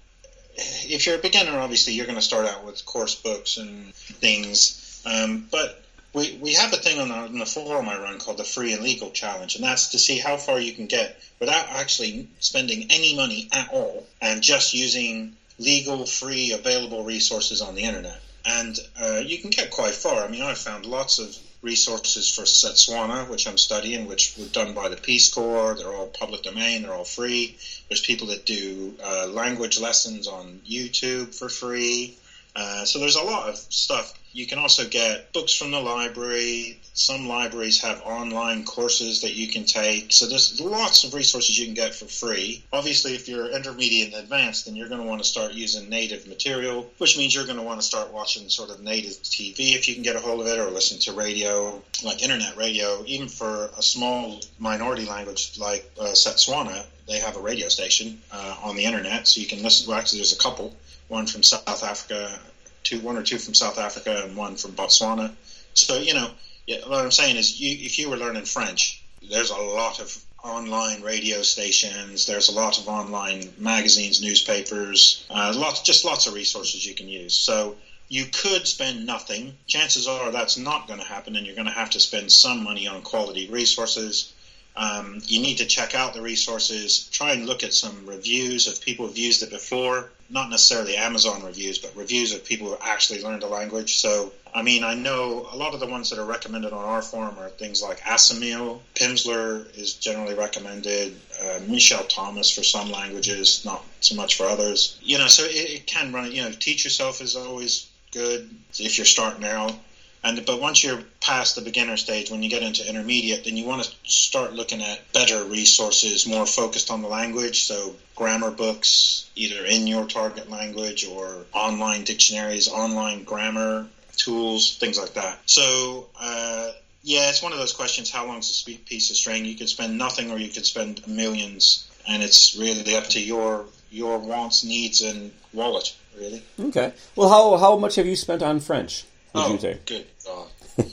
if 0.57 1.07
you're 1.07 1.17
a 1.17 1.23
beginner, 1.23 1.59
obviously 1.59 1.95
you're 1.95 2.07
going 2.07 2.19
to 2.19 2.23
start 2.23 2.47
out 2.47 2.65
with 2.65 2.85
course 2.85 3.15
books 3.15 3.57
and 3.57 3.95
things, 3.95 5.03
um, 5.07 5.49
but 5.51 5.83
we, 6.13 6.39
we 6.41 6.53
have 6.55 6.73
a 6.73 6.77
thing 6.77 7.01
on 7.01 7.09
the, 7.09 7.15
on 7.15 7.39
the 7.39 7.47
forum 7.47 7.89
I 7.89 7.99
run 7.99 8.21
called 8.21 8.37
the 8.37 8.45
Free 8.45 8.73
and 8.73 8.85
Legal 8.85 9.11
Challenge, 9.11 9.57
and 9.57 9.65
that's 9.65 9.89
to 9.89 9.99
see 9.99 10.19
how 10.19 10.37
far 10.37 10.61
you 10.61 10.73
can 10.73 10.87
get 10.87 11.21
without 11.41 11.67
actually 11.71 12.29
spending 12.39 12.87
any 12.91 13.17
money 13.17 13.49
at 13.53 13.71
all 13.73 14.07
and 14.23 14.41
just 14.41 14.75
using 14.75 15.35
legal, 15.59 16.07
free, 16.07 16.53
available 16.53 17.03
resources 17.03 17.61
on 17.61 17.75
the 17.75 17.83
internet. 17.83 18.21
And 18.45 18.79
uh, 19.01 19.23
you 19.25 19.39
can 19.39 19.51
get 19.51 19.71
quite 19.71 19.95
far. 19.95 20.23
I 20.23 20.29
mean, 20.29 20.43
I've 20.43 20.59
found 20.59 20.85
lots 20.85 21.19
of 21.19 21.37
resources 21.63 22.29
for 22.29 22.43
Setswana, 22.43 23.27
which 23.27 23.47
I'm 23.47 23.57
studying, 23.57 24.07
which 24.07 24.37
were 24.37 24.45
done 24.47 24.75
by 24.75 24.89
the 24.89 24.97
Peace 24.97 25.29
Corps. 25.29 25.75
They're 25.75 25.93
all 25.93 26.07
public 26.07 26.43
domain, 26.43 26.83
they're 26.83 26.93
all 26.93 27.05
free. 27.05 27.55
There's 27.89 28.03
people 28.03 28.27
that 28.29 28.45
do 28.45 28.95
uh, 29.03 29.27
language 29.27 29.79
lessons 29.79 30.27
on 30.27 30.61
YouTube 30.69 31.35
for 31.35 31.49
free. 31.49 32.13
Uh, 32.55 32.85
so 32.85 32.99
there's 32.99 33.17
a 33.17 33.23
lot 33.23 33.49
of 33.49 33.57
stuff. 33.57 34.13
You 34.33 34.47
can 34.47 34.59
also 34.59 34.85
get 34.87 35.33
books 35.33 35.53
from 35.53 35.71
the 35.71 35.81
library. 35.81 36.79
Some 36.97 37.27
libraries 37.27 37.81
have 37.81 38.03
online 38.03 38.65
courses 38.65 39.21
that 39.23 39.35
you 39.35 39.49
can 39.49 39.65
take. 39.65 40.13
So 40.13 40.27
there's 40.27 40.61
lots 40.61 41.03
of 41.03 41.13
resources 41.13 41.59
you 41.59 41.65
can 41.65 41.75
get 41.75 41.93
for 41.93 42.05
free. 42.05 42.63
Obviously, 42.73 43.17
if 43.17 43.29
you're 43.29 43.51
intermediate 43.51 44.15
and 44.15 44.23
advanced, 44.23 44.67
then 44.67 44.77
you're 44.77 44.89
going 44.89 45.01
to 45.01 45.07
want 45.07 45.21
to 45.21 45.29
start 45.29 45.55
using 45.55 45.89
native 45.89 46.29
material, 46.29 46.89
which 46.99 47.19
means 47.19 47.35
you're 47.35 47.47
going 47.47 47.59
to 47.59 47.65
want 47.65 47.81
to 47.81 47.87
start 47.87 48.13
watching 48.13 48.49
sort 48.49 48.71
of 48.71 48.81
native 48.81 49.15
TV 49.25 49.75
if 49.75 49.89
you 49.89 49.95
can 49.95 50.05
get 50.05 50.15
a 50.15 50.21
hold 50.21 50.41
of 50.41 50.47
it, 50.47 50.57
or 50.57 50.71
listen 50.71 51.01
to 51.01 51.13
radio, 51.13 51.83
like 52.05 52.23
internet 52.23 52.57
radio. 52.57 53.03
Even 53.07 53.27
for 53.27 53.71
a 53.77 53.83
small 53.83 54.41
minority 54.61 55.05
language 55.05 55.59
like 55.59 55.91
uh, 55.99 56.13
Setswana, 56.13 56.87
they 57.09 57.19
have 57.19 57.37
a 57.37 57.41
radio 57.41 57.69
station 57.69 58.23
uh, 58.31 58.57
on 58.63 58.77
the 58.77 58.85
internet, 58.85 59.27
so 59.27 59.41
you 59.41 59.49
can 59.49 59.65
listen. 59.65 59.89
Well, 59.91 59.99
actually, 59.99 60.21
there's 60.21 60.33
a 60.33 60.39
couple 60.39 60.73
one 61.09 61.27
from 61.27 61.43
South 61.43 61.83
Africa, 61.83 62.39
two, 62.85 63.01
one 63.01 63.17
or 63.17 63.25
two 63.25 63.39
from 63.39 63.55
South 63.55 63.81
Africa, 63.81 64.23
and 64.25 64.37
one 64.37 64.55
from 64.55 64.73
Botswana. 64.73 65.33
So 65.75 65.99
you 65.99 66.15
know, 66.15 66.31
yeah, 66.67 66.87
what 66.87 67.01
I'm 67.01 67.11
saying 67.11 67.37
is, 67.37 67.61
you, 67.61 67.71
if 67.85 67.99
you 67.99 68.09
were 68.09 68.17
learning 68.17 68.45
French, 68.45 69.03
there's 69.31 69.51
a 69.51 69.57
lot 69.57 70.01
of 70.01 70.25
online 70.43 71.03
radio 71.03 71.43
stations. 71.43 72.27
There's 72.27 72.49
a 72.49 72.53
lot 72.53 72.79
of 72.79 72.89
online 72.89 73.53
magazines, 73.59 74.21
newspapers, 74.21 75.25
uh, 75.31 75.53
lots, 75.57 75.81
just 75.81 76.05
lots 76.05 76.27
of 76.27 76.35
resources 76.35 76.87
you 76.87 76.95
can 76.95 77.09
use. 77.09 77.35
So 77.35 77.77
you 78.09 78.27
could 78.27 78.67
spend 78.67 79.07
nothing. 79.07 79.57
Chances 79.67 80.07
are 80.07 80.31
that's 80.31 80.57
not 80.57 80.87
going 80.87 81.01
to 81.01 81.07
happen, 81.07 81.37
and 81.37 81.47
you're 81.47 81.55
going 81.55 81.67
to 81.67 81.73
have 81.73 81.91
to 81.91 82.01
spend 82.01 82.31
some 82.31 82.63
money 82.63 82.87
on 82.87 83.03
quality 83.03 83.49
resources. 83.49 84.33
Um, 84.77 85.21
you 85.27 85.41
need 85.41 85.59
to 85.59 85.67
check 85.67 85.95
out 85.95 86.15
the 86.15 86.21
resources, 86.21 87.09
try 87.13 87.33
and 87.33 87.47
look 87.47 87.63
at 87.63 87.73
some 87.73 88.05
reviews 88.07 88.67
of 88.67 88.81
people 88.81 89.07
who've 89.07 89.17
used 89.17 89.43
it 89.43 89.51
before, 89.51 90.11
not 90.29 90.51
necessarily 90.51 90.97
Amazon 90.97 91.45
reviews, 91.45 91.79
but 91.79 91.95
reviews 91.95 92.33
of 92.33 92.45
people 92.45 92.69
who 92.69 92.77
actually 92.81 93.23
learned 93.23 93.43
the 93.43 93.47
language. 93.47 93.97
So, 93.97 94.33
I 94.57 94.63
mean, 94.63 94.85
I 94.85 94.95
know 94.95 95.49
a 95.51 95.57
lot 95.57 95.75
of 95.75 95.81
the 95.81 95.87
ones 95.87 96.11
that 96.11 96.19
are 96.21 96.25
recommended 96.25 96.73
on 96.73 96.85
our 96.85 97.03
forum 97.03 97.41
are 97.41 97.49
things 97.51 97.83
like 97.83 97.99
Assimil, 98.03 98.79
Pimsleur 98.95 99.67
is 99.77 99.95
generally 99.95 100.35
recommended, 100.35 101.21
uh, 101.43 101.59
Michel 101.67 102.05
Thomas 102.05 102.51
for 102.51 102.63
some 102.63 102.89
languages, 102.89 103.65
not 103.65 103.85
so 104.01 104.15
much 104.15 104.37
for 104.37 104.47
others. 104.47 104.97
You 105.03 105.19
know, 105.19 105.27
so 105.27 105.43
it, 105.43 105.71
it 105.71 105.87
can 105.87 106.13
run, 106.13 106.31
you 106.31 106.43
know, 106.43 106.53
teach 106.53 106.85
yourself 106.85 107.21
is 107.21 107.35
always 107.35 107.87
good 108.13 108.49
if 108.79 108.97
you're 108.97 109.05
starting 109.05 109.45
out. 109.45 109.75
And 110.23 110.47
but 110.47 110.61
once 110.61 110.85
you're 110.85 111.03
past 111.21 111.57
the 111.57 111.61
beginner 111.61 111.97
stage, 111.97 112.31
when 112.31 112.43
you 112.45 112.49
get 112.49 112.63
into 112.63 112.89
intermediate, 112.89 113.45
then 113.45 113.57
you 113.57 113.65
want 113.65 113.83
to 113.83 113.91
start 114.05 114.55
looking 114.55 114.83
at 114.83 115.13
better 115.13 115.43
resources, 115.43 116.27
more 116.27 116.47
focused 116.47 116.93
on 116.93 117.03
the 117.03 117.09
language. 117.09 117.65
So 117.65 117.97
grammar 118.15 118.53
books, 118.53 119.29
either 119.35 119.65
in 119.65 119.89
your 119.89 120.07
target 120.07 120.49
language 120.49 121.05
or 121.05 121.45
online 121.53 122.05
dictionaries, 122.05 122.69
online 122.69 123.25
grammar 123.25 123.89
tools, 124.17 124.77
things 124.79 124.99
like 124.99 125.15
that. 125.15 125.39
So. 125.47 126.07
Uh, 126.19 126.73
yeah, 127.07 127.29
it's 127.29 127.43
one 127.43 127.53
of 127.53 127.59
those 127.59 127.75
questions. 127.75 128.11
How 128.11 128.27
long 128.27 128.39
is 128.39 128.65
a 128.67 128.79
piece 128.79 129.11
of 129.11 129.17
string? 129.17 129.45
You 129.45 129.57
could 129.57 129.69
spend 129.69 129.99
nothing, 129.99 130.31
or 130.31 130.39
you 130.39 130.49
could 130.49 130.65
spend 130.65 131.07
millions, 131.07 131.87
and 132.09 132.23
it's 132.23 132.57
really 132.57 132.97
up 132.97 133.09
to 133.09 133.21
your 133.21 133.67
your 133.91 134.19
wants, 134.19 134.65
needs, 134.65 135.03
and 135.03 135.31
wallet. 135.53 135.95
Really. 136.19 136.43
Okay. 136.59 136.95
Well, 137.15 137.29
how 137.29 137.59
how 137.59 137.77
much 137.77 137.97
have 137.97 138.07
you 138.07 138.17
spent 138.17 138.43
on 138.43 138.59
French? 138.59 139.05
Would 139.35 139.45
oh, 139.45 139.53
you 139.53 139.59
say? 139.59 139.79
good 139.85 140.07
God. 140.25 140.49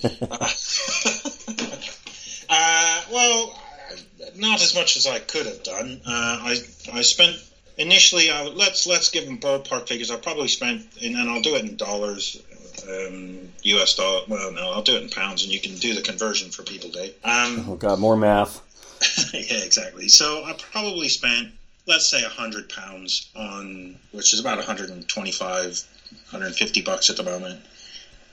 uh, 2.49 3.01
well, 3.11 3.57
not 4.35 4.61
as 4.61 4.75
much 4.75 4.97
as 4.97 5.07
I 5.07 5.19
could 5.19 5.45
have 5.45 5.63
done. 5.63 6.01
Uh, 6.05 6.39
I 6.43 6.57
I 6.91 7.03
spent 7.03 7.37
initially. 7.77 8.29
I, 8.29 8.47
let's 8.47 8.85
let's 8.85 9.07
give 9.09 9.25
them 9.25 9.39
ballpark 9.39 9.87
figures. 9.87 10.11
I 10.11 10.17
probably 10.17 10.49
spent, 10.49 10.85
and 11.01 11.17
I'll 11.17 11.41
do 11.41 11.55
it 11.55 11.63
in 11.63 11.77
dollars, 11.77 12.43
um, 12.83 13.49
U.S. 13.63 13.95
dollar. 13.95 14.21
Well, 14.27 14.51
no, 14.51 14.71
I'll 14.71 14.81
do 14.81 14.95
it 14.95 15.03
in 15.03 15.09
pounds, 15.09 15.43
and 15.43 15.51
you 15.51 15.59
can 15.59 15.75
do 15.75 15.93
the 15.93 16.01
conversion 16.01 16.51
for 16.51 16.63
people, 16.63 16.89
Dave. 16.89 17.13
Um, 17.23 17.65
oh 17.67 17.75
God, 17.75 17.99
more 17.99 18.17
math. 18.17 18.61
yeah, 19.33 19.63
exactly. 19.63 20.07
So 20.07 20.43
I 20.43 20.53
probably 20.71 21.09
spent, 21.09 21.49
let's 21.87 22.07
say, 22.07 22.21
hundred 22.21 22.69
pounds 22.69 23.29
on, 23.35 23.95
which 24.11 24.33
is 24.33 24.39
about 24.39 24.57
125, 24.57 25.61
150 26.31 26.81
bucks 26.81 27.09
at 27.09 27.17
the 27.17 27.23
moment 27.23 27.61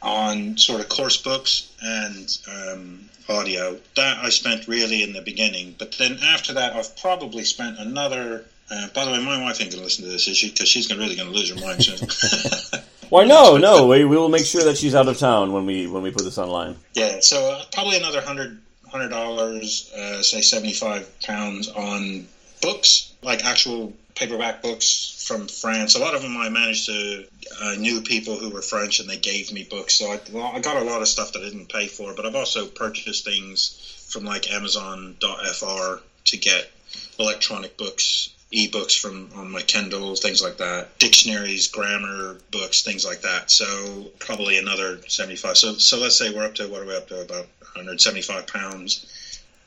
on 0.01 0.57
sort 0.57 0.81
of 0.81 0.89
course 0.89 1.17
books 1.17 1.73
and 1.83 2.39
um, 2.49 3.09
audio. 3.29 3.79
That 3.97 4.19
I 4.19 4.29
spent 4.29 4.69
really 4.69 5.03
in 5.03 5.13
the 5.13 5.23
beginning, 5.23 5.75
but 5.79 5.93
then 5.99 6.19
after 6.23 6.55
that, 6.55 6.75
I've 6.75 6.97
probably 6.99 7.45
spent 7.45 7.79
another. 7.79 8.45
Uh, 8.71 8.89
by 8.89 9.07
the 9.07 9.11
way, 9.11 9.25
my 9.25 9.41
wife 9.43 9.63
ain't 9.63 9.71
going 9.71 9.81
to 9.81 9.85
listen 9.85 10.05
to 10.05 10.11
this, 10.11 10.29
is 10.29 10.37
she? 10.37 10.51
Because 10.51 10.69
she's 10.69 10.87
gonna, 10.87 11.01
really 11.01 11.17
going 11.17 11.31
to 11.31 11.35
lose 11.35 11.49
her 11.49 11.61
mind 11.61 11.83
soon. 11.83 11.97
Why 13.11 13.25
no, 13.25 13.57
no. 13.57 13.87
We, 13.87 14.05
we 14.05 14.17
will 14.17 14.29
make 14.29 14.47
sure 14.47 14.65
that 14.65 14.77
she's 14.77 14.95
out 14.95 15.09
of 15.09 15.19
town 15.19 15.53
when 15.53 15.67
we 15.67 15.87
when 15.87 16.03
we 16.03 16.11
put 16.11 16.25
this 16.25 16.39
online. 16.39 16.77
Yeah, 16.95 17.21
so 17.21 17.53
uh, 17.53 17.65
probably 17.73 17.97
another 17.97 18.21
hundred 18.21 18.61
hundred 18.87 19.09
dollars, 19.09 19.93
uh, 19.93 20.23
say 20.23 20.41
seventy 20.41 20.73
five 20.73 21.21
pounds 21.21 21.69
on 21.69 22.27
books, 22.61 23.15
like 23.23 23.45
actual 23.45 23.95
paperback 24.15 24.63
books 24.63 25.25
from 25.27 25.49
France. 25.49 25.95
A 25.95 25.99
lot 25.99 26.15
of 26.15 26.23
them 26.23 26.37
I 26.37 26.49
managed 26.49 26.87
to 26.87 27.27
I 27.61 27.77
knew 27.77 28.03
people 28.03 28.37
who 28.37 28.51
were 28.51 28.63
French 28.63 29.01
and 29.01 29.09
they 29.09 29.19
gave 29.19 29.53
me 29.53 29.65
books. 29.65 29.95
So 29.95 30.13
I, 30.13 30.21
well, 30.33 30.53
I 30.55 30.61
got 30.61 30.77
a 30.77 30.85
lot 30.85 31.03
of 31.03 31.09
stuff 31.09 31.33
that 31.33 31.43
I 31.43 31.47
didn't 31.47 31.69
pay 31.69 31.87
for, 31.87 32.15
but 32.15 32.27
I've 32.27 32.35
also 32.35 32.67
purchased 32.67 33.25
things 33.25 34.07
from 34.09 34.25
like 34.25 34.51
Amazon.fr 34.51 36.03
to 36.25 36.37
get 36.37 36.71
electronic 37.19 37.77
books 37.77 38.31
ebooks 38.53 38.99
from 38.99 39.31
on 39.35 39.51
my 39.51 39.61
Kindle, 39.63 40.17
things 40.17 40.43
like 40.43 40.57
that, 40.59 40.99
dictionaries, 40.99 41.69
grammar 41.69 42.39
books, 42.51 42.83
things 42.83 43.05
like 43.05 43.21
that. 43.23 43.51
So 43.51 44.11
probably 44.19 44.59
another 44.59 45.01
seventy 45.09 45.37
five. 45.37 45.57
So 45.57 45.75
so 45.75 45.99
let's 45.99 46.17
say 46.17 46.35
we're 46.35 46.45
up 46.45 46.55
to 46.57 46.69
what 46.69 46.83
are 46.83 46.87
we 46.87 46.97
up 46.97 47.09
to 47.09 47.21
about 47.21 47.47
one 47.61 47.87
hundred 47.87 48.01
seventy 48.01 48.23
five 48.23 48.47
pounds. 48.47 49.07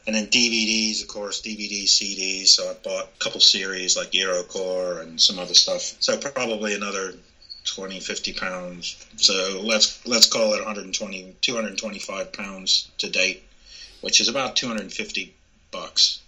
And 0.07 0.15
then 0.15 0.27
DVDs, 0.27 1.03
of 1.03 1.07
course, 1.09 1.41
DVDs, 1.41 1.83
CDs. 1.83 2.47
So 2.47 2.71
I 2.71 2.73
bought 2.83 3.09
a 3.15 3.23
couple 3.23 3.39
series 3.39 3.95
like 3.95 4.11
Eurocore 4.11 5.01
and 5.01 5.21
some 5.21 5.37
other 5.37 5.53
stuff. 5.53 5.95
So 5.99 6.17
probably 6.17 6.73
another 6.73 7.13
20, 7.65 7.99
50 7.99 8.33
pounds. 8.33 9.05
So 9.17 9.61
let's 9.63 10.05
let's 10.07 10.27
call 10.27 10.53
it 10.53 10.57
120, 10.57 11.35
225 11.41 12.33
pounds 12.33 12.89
to 12.97 13.09
date, 13.09 13.43
which 14.01 14.19
is 14.19 14.27
about 14.27 14.55
250 14.55 15.35
bucks. 15.69 16.19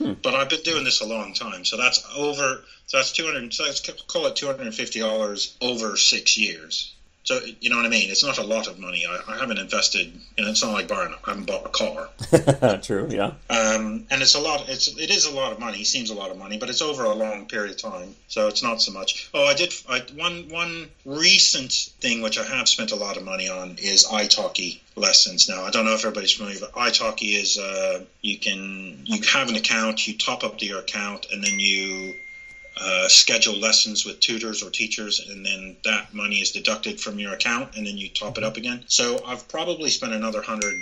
Hmm. 0.00 0.14
But 0.22 0.34
I've 0.34 0.48
been 0.48 0.62
doing 0.62 0.84
this 0.84 1.00
a 1.00 1.06
long 1.06 1.34
time, 1.34 1.64
so 1.64 1.76
that's 1.76 2.02
over. 2.14 2.64
So 2.86 2.96
that's 2.96 3.12
200. 3.12 3.52
So 3.52 3.64
let's 3.64 3.80
call 4.06 4.26
it 4.26 4.36
250 4.36 4.98
dollars 4.98 5.54
over 5.60 5.96
six 5.96 6.36
years. 6.38 6.92
So 7.24 7.40
you 7.60 7.68
know 7.68 7.76
what 7.76 7.84
I 7.84 7.90
mean? 7.90 8.10
It's 8.10 8.24
not 8.24 8.38
a 8.38 8.42
lot 8.42 8.66
of 8.66 8.78
money. 8.78 9.04
I, 9.06 9.20
I 9.28 9.36
haven't 9.36 9.58
invested. 9.58 10.10
You 10.36 10.44
know, 10.44 10.50
it's 10.50 10.62
not 10.62 10.72
like 10.72 10.88
buying. 10.88 11.14
I 11.24 11.30
haven't 11.30 11.44
bought 11.44 11.66
a 11.66 11.68
car. 11.68 12.78
True. 12.82 13.08
Yeah. 13.10 13.26
Um, 13.26 13.34
and 13.80 14.22
it's 14.22 14.34
a 14.34 14.40
lot. 14.40 14.68
It's 14.68 14.88
it 14.88 15.10
is 15.10 15.24
a 15.24 15.30
lot 15.30 15.52
of 15.52 15.58
money. 15.58 15.84
Seems 15.84 16.10
a 16.10 16.14
lot 16.14 16.30
of 16.30 16.36
money, 16.36 16.56
but 16.58 16.70
it's 16.70 16.82
over 16.82 17.04
a 17.04 17.14
long 17.14 17.46
period 17.46 17.70
of 17.70 17.76
time, 17.76 18.14
so 18.28 18.48
it's 18.48 18.62
not 18.62 18.80
so 18.80 18.92
much. 18.92 19.28
Oh, 19.34 19.44
I 19.44 19.54
did. 19.54 19.72
I, 19.88 20.00
one 20.14 20.48
one 20.48 20.90
recent 21.04 21.72
thing 22.00 22.22
which 22.22 22.38
I 22.38 22.44
have 22.44 22.68
spent 22.68 22.90
a 22.92 22.96
lot 22.96 23.16
of 23.16 23.22
money 23.22 23.48
on 23.48 23.76
is 23.78 24.04
italki 24.04 24.78
lessons. 24.96 25.48
Now 25.48 25.64
I 25.64 25.70
don't 25.70 25.84
know 25.84 25.94
if 25.94 26.00
everybody's 26.00 26.32
familiar, 26.32 26.60
but 26.60 26.72
italki 26.72 27.40
is 27.40 27.58
uh, 27.58 28.00
you 28.22 28.36
can 28.38 29.02
you 29.04 29.20
have 29.22 29.48
an 29.48 29.56
account, 29.56 30.06
you 30.06 30.14
top 30.14 30.44
up 30.44 30.58
to 30.58 30.66
your 30.66 30.80
account, 30.80 31.26
and 31.32 31.42
then 31.42 31.58
you 31.58 32.14
uh, 32.76 33.08
schedule 33.08 33.58
lessons 33.58 34.04
with 34.04 34.20
tutors 34.20 34.62
or 34.62 34.70
teachers, 34.70 35.20
and 35.20 35.44
then 35.44 35.76
that 35.84 36.14
money 36.14 36.40
is 36.40 36.50
deducted 36.50 37.00
from 37.00 37.18
your 37.18 37.32
account, 37.32 37.68
and 37.76 37.86
then 37.86 37.98
you 37.98 38.08
top 38.08 38.38
it 38.38 38.44
up 38.44 38.56
again. 38.56 38.82
So 38.86 39.22
I've 39.24 39.46
probably 39.48 39.90
spent 39.90 40.12
another 40.12 40.40
hundred 40.40 40.76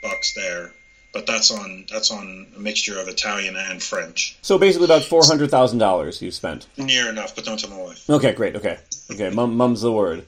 bucks 0.00 0.32
there, 0.32 0.72
but 1.12 1.26
that's 1.26 1.50
on 1.50 1.84
that's 1.90 2.10
on 2.10 2.46
a 2.56 2.58
mixture 2.60 2.98
of 3.00 3.08
Italian 3.08 3.56
and 3.56 3.82
French. 3.82 4.36
So 4.42 4.58
basically, 4.58 4.86
about 4.86 5.04
four 5.04 5.22
hundred 5.24 5.50
thousand 5.50 5.78
dollars 5.78 6.22
you 6.22 6.30
spent. 6.30 6.66
Near 6.76 7.08
enough, 7.08 7.34
but 7.34 7.44
don't 7.44 7.58
tell 7.58 7.70
my 7.70 7.78
wife. 7.78 8.08
Okay, 8.08 8.32
great. 8.32 8.56
Okay, 8.56 8.78
okay. 9.10 9.30
Mum, 9.30 9.56
mum's 9.56 9.82
the 9.82 9.92
word. 9.92 10.24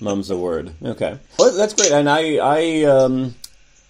Mum's 0.00 0.28
the 0.28 0.36
word. 0.36 0.72
Okay, 0.82 1.18
well, 1.38 1.56
that's 1.56 1.74
great. 1.74 1.92
And 1.92 2.08
I, 2.08 2.36
I, 2.36 2.84
um, 2.84 3.34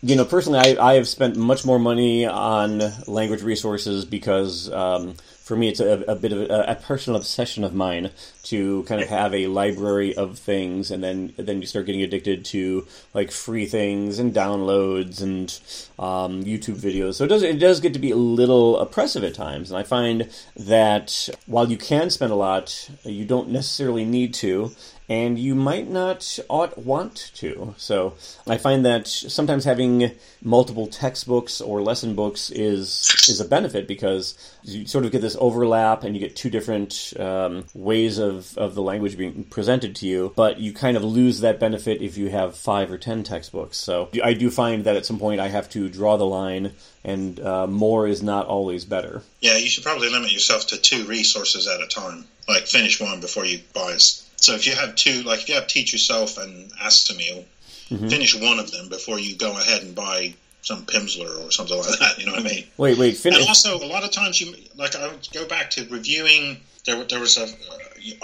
you 0.02 0.16
know, 0.16 0.24
personally, 0.24 0.58
I, 0.58 0.90
I 0.90 0.94
have 0.94 1.08
spent 1.08 1.36
much 1.36 1.64
more 1.64 1.78
money 1.78 2.26
on 2.26 2.82
language 3.06 3.42
resources 3.42 4.04
because. 4.04 4.70
Um, 4.70 5.14
for 5.42 5.56
me, 5.56 5.68
it's 5.68 5.80
a, 5.80 6.04
a 6.06 6.14
bit 6.14 6.32
of 6.32 6.38
a, 6.48 6.64
a, 6.68 6.74
personal 6.76 7.18
obsession 7.18 7.64
of 7.64 7.74
mine 7.74 8.10
to 8.44 8.84
kind 8.84 9.02
of 9.02 9.08
have 9.08 9.34
a 9.34 9.48
library 9.48 10.14
of 10.14 10.38
things, 10.38 10.90
and 10.90 11.02
then 11.02 11.34
then 11.36 11.60
you 11.60 11.66
start 11.66 11.84
getting 11.84 12.02
addicted 12.02 12.44
to 12.46 12.86
like 13.12 13.32
free 13.32 13.66
things 13.66 14.20
and 14.20 14.32
downloads 14.32 15.20
and 15.20 15.60
um, 15.98 16.44
YouTube 16.44 16.76
videos. 16.76 17.16
So 17.16 17.24
it 17.24 17.28
does 17.28 17.42
it 17.42 17.58
does 17.58 17.80
get 17.80 17.92
to 17.94 17.98
be 17.98 18.12
a 18.12 18.16
little 18.16 18.78
oppressive 18.78 19.24
at 19.24 19.34
times, 19.34 19.70
and 19.70 19.78
I 19.78 19.82
find 19.82 20.30
that 20.56 21.28
while 21.46 21.68
you 21.68 21.76
can 21.76 22.08
spend 22.08 22.30
a 22.30 22.36
lot, 22.36 22.88
you 23.04 23.24
don't 23.24 23.50
necessarily 23.50 24.04
need 24.04 24.34
to 24.34 24.70
and 25.12 25.38
you 25.38 25.54
might 25.54 25.90
not 25.90 26.38
ought 26.48 26.78
want 26.78 27.32
to. 27.34 27.74
So 27.76 28.14
I 28.48 28.56
find 28.56 28.82
that 28.86 29.06
sometimes 29.06 29.66
having 29.66 30.12
multiple 30.42 30.86
textbooks 30.86 31.60
or 31.60 31.82
lesson 31.82 32.14
books 32.14 32.50
is 32.50 33.14
is 33.28 33.38
a 33.38 33.44
benefit 33.44 33.86
because 33.86 34.34
you 34.62 34.86
sort 34.86 35.04
of 35.04 35.12
get 35.12 35.20
this 35.20 35.36
overlap 35.38 36.02
and 36.02 36.16
you 36.16 36.20
get 36.20 36.34
two 36.34 36.48
different 36.48 37.12
um, 37.20 37.64
ways 37.74 38.16
of, 38.16 38.56
of 38.56 38.74
the 38.74 38.80
language 38.80 39.18
being 39.18 39.44
presented 39.44 39.94
to 39.96 40.06
you, 40.06 40.32
but 40.34 40.58
you 40.58 40.72
kind 40.72 40.96
of 40.96 41.04
lose 41.04 41.40
that 41.40 41.60
benefit 41.60 42.00
if 42.00 42.16
you 42.16 42.30
have 42.30 42.56
five 42.56 42.90
or 42.90 42.96
ten 42.96 43.22
textbooks. 43.22 43.76
So 43.76 44.08
I 44.24 44.32
do 44.32 44.50
find 44.50 44.84
that 44.84 44.96
at 44.96 45.04
some 45.04 45.18
point 45.18 45.40
I 45.42 45.48
have 45.48 45.68
to 45.70 45.90
draw 45.90 46.16
the 46.16 46.24
line 46.24 46.72
and 47.04 47.38
uh, 47.38 47.66
more 47.66 48.06
is 48.06 48.22
not 48.22 48.46
always 48.46 48.86
better. 48.86 49.22
Yeah, 49.40 49.58
you 49.58 49.68
should 49.68 49.84
probably 49.84 50.08
limit 50.08 50.32
yourself 50.32 50.68
to 50.68 50.78
two 50.78 51.04
resources 51.04 51.68
at 51.68 51.82
a 51.82 51.86
time. 51.86 52.24
Like 52.48 52.66
finish 52.66 52.98
one 52.98 53.20
before 53.20 53.44
you 53.44 53.60
buy 53.74 53.98
so 54.42 54.54
if 54.54 54.66
you 54.66 54.74
have 54.74 54.96
two, 54.96 55.22
like 55.22 55.42
if 55.42 55.48
you 55.48 55.54
have 55.54 55.68
Teach 55.68 55.92
Yourself 55.92 56.36
and 56.36 56.72
Assimil, 56.72 57.44
mm-hmm. 57.88 58.08
finish 58.08 58.34
one 58.34 58.58
of 58.58 58.72
them 58.72 58.88
before 58.88 59.20
you 59.20 59.36
go 59.36 59.52
ahead 59.52 59.82
and 59.82 59.94
buy 59.94 60.34
some 60.62 60.84
Pimsleur 60.84 61.46
or 61.46 61.50
something 61.52 61.78
like 61.78 61.98
that. 62.00 62.18
You 62.18 62.26
know 62.26 62.32
what 62.32 62.40
I 62.40 62.44
mean? 62.44 62.64
Wait, 62.76 62.98
wait. 62.98 63.16
Finish. 63.16 63.38
And 63.38 63.48
also, 63.48 63.76
a 63.76 63.86
lot 63.86 64.02
of 64.04 64.10
times 64.10 64.40
you 64.40 64.54
like 64.76 64.96
I 64.96 65.12
go 65.32 65.46
back 65.46 65.70
to 65.70 65.86
reviewing. 65.88 66.60
There, 66.84 67.04
there 67.04 67.20
was 67.20 67.38
a 67.38 67.46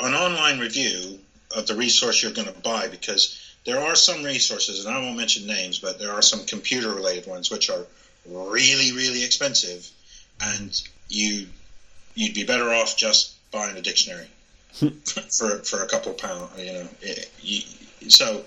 an 0.05 0.15
online 0.15 0.59
review 0.59 1.21
of 1.57 1.69
the 1.69 1.77
resource 1.77 2.21
you're 2.21 2.33
going 2.33 2.53
to 2.53 2.61
buy 2.61 2.89
because 2.89 3.55
there 3.65 3.79
are 3.81 3.95
some 3.95 4.25
resources, 4.25 4.85
and 4.85 4.95
I 4.95 5.01
won't 5.01 5.17
mention 5.17 5.47
names, 5.47 5.79
but 5.79 6.01
there 6.01 6.13
are 6.13 6.23
some 6.23 6.45
computer 6.47 6.93
related 6.93 7.29
ones 7.29 7.49
which 7.49 7.71
are 7.71 7.87
really, 8.27 8.93
really 8.93 9.25
expensive, 9.25 9.89
and 10.41 10.83
you 11.09 11.47
you'd 12.15 12.35
be 12.35 12.43
better 12.43 12.75
off 12.75 12.97
just 12.97 13.35
buying 13.53 13.77
a 13.77 13.83
dictionary 13.83 14.27
for 14.73 15.59
for 15.59 15.83
a 15.83 15.89
couple 15.89 16.13
of 16.13 16.19
pounds. 16.19 16.51
You 16.59 16.73
know, 16.73 16.89
you, 17.43 17.63
so 18.09 18.45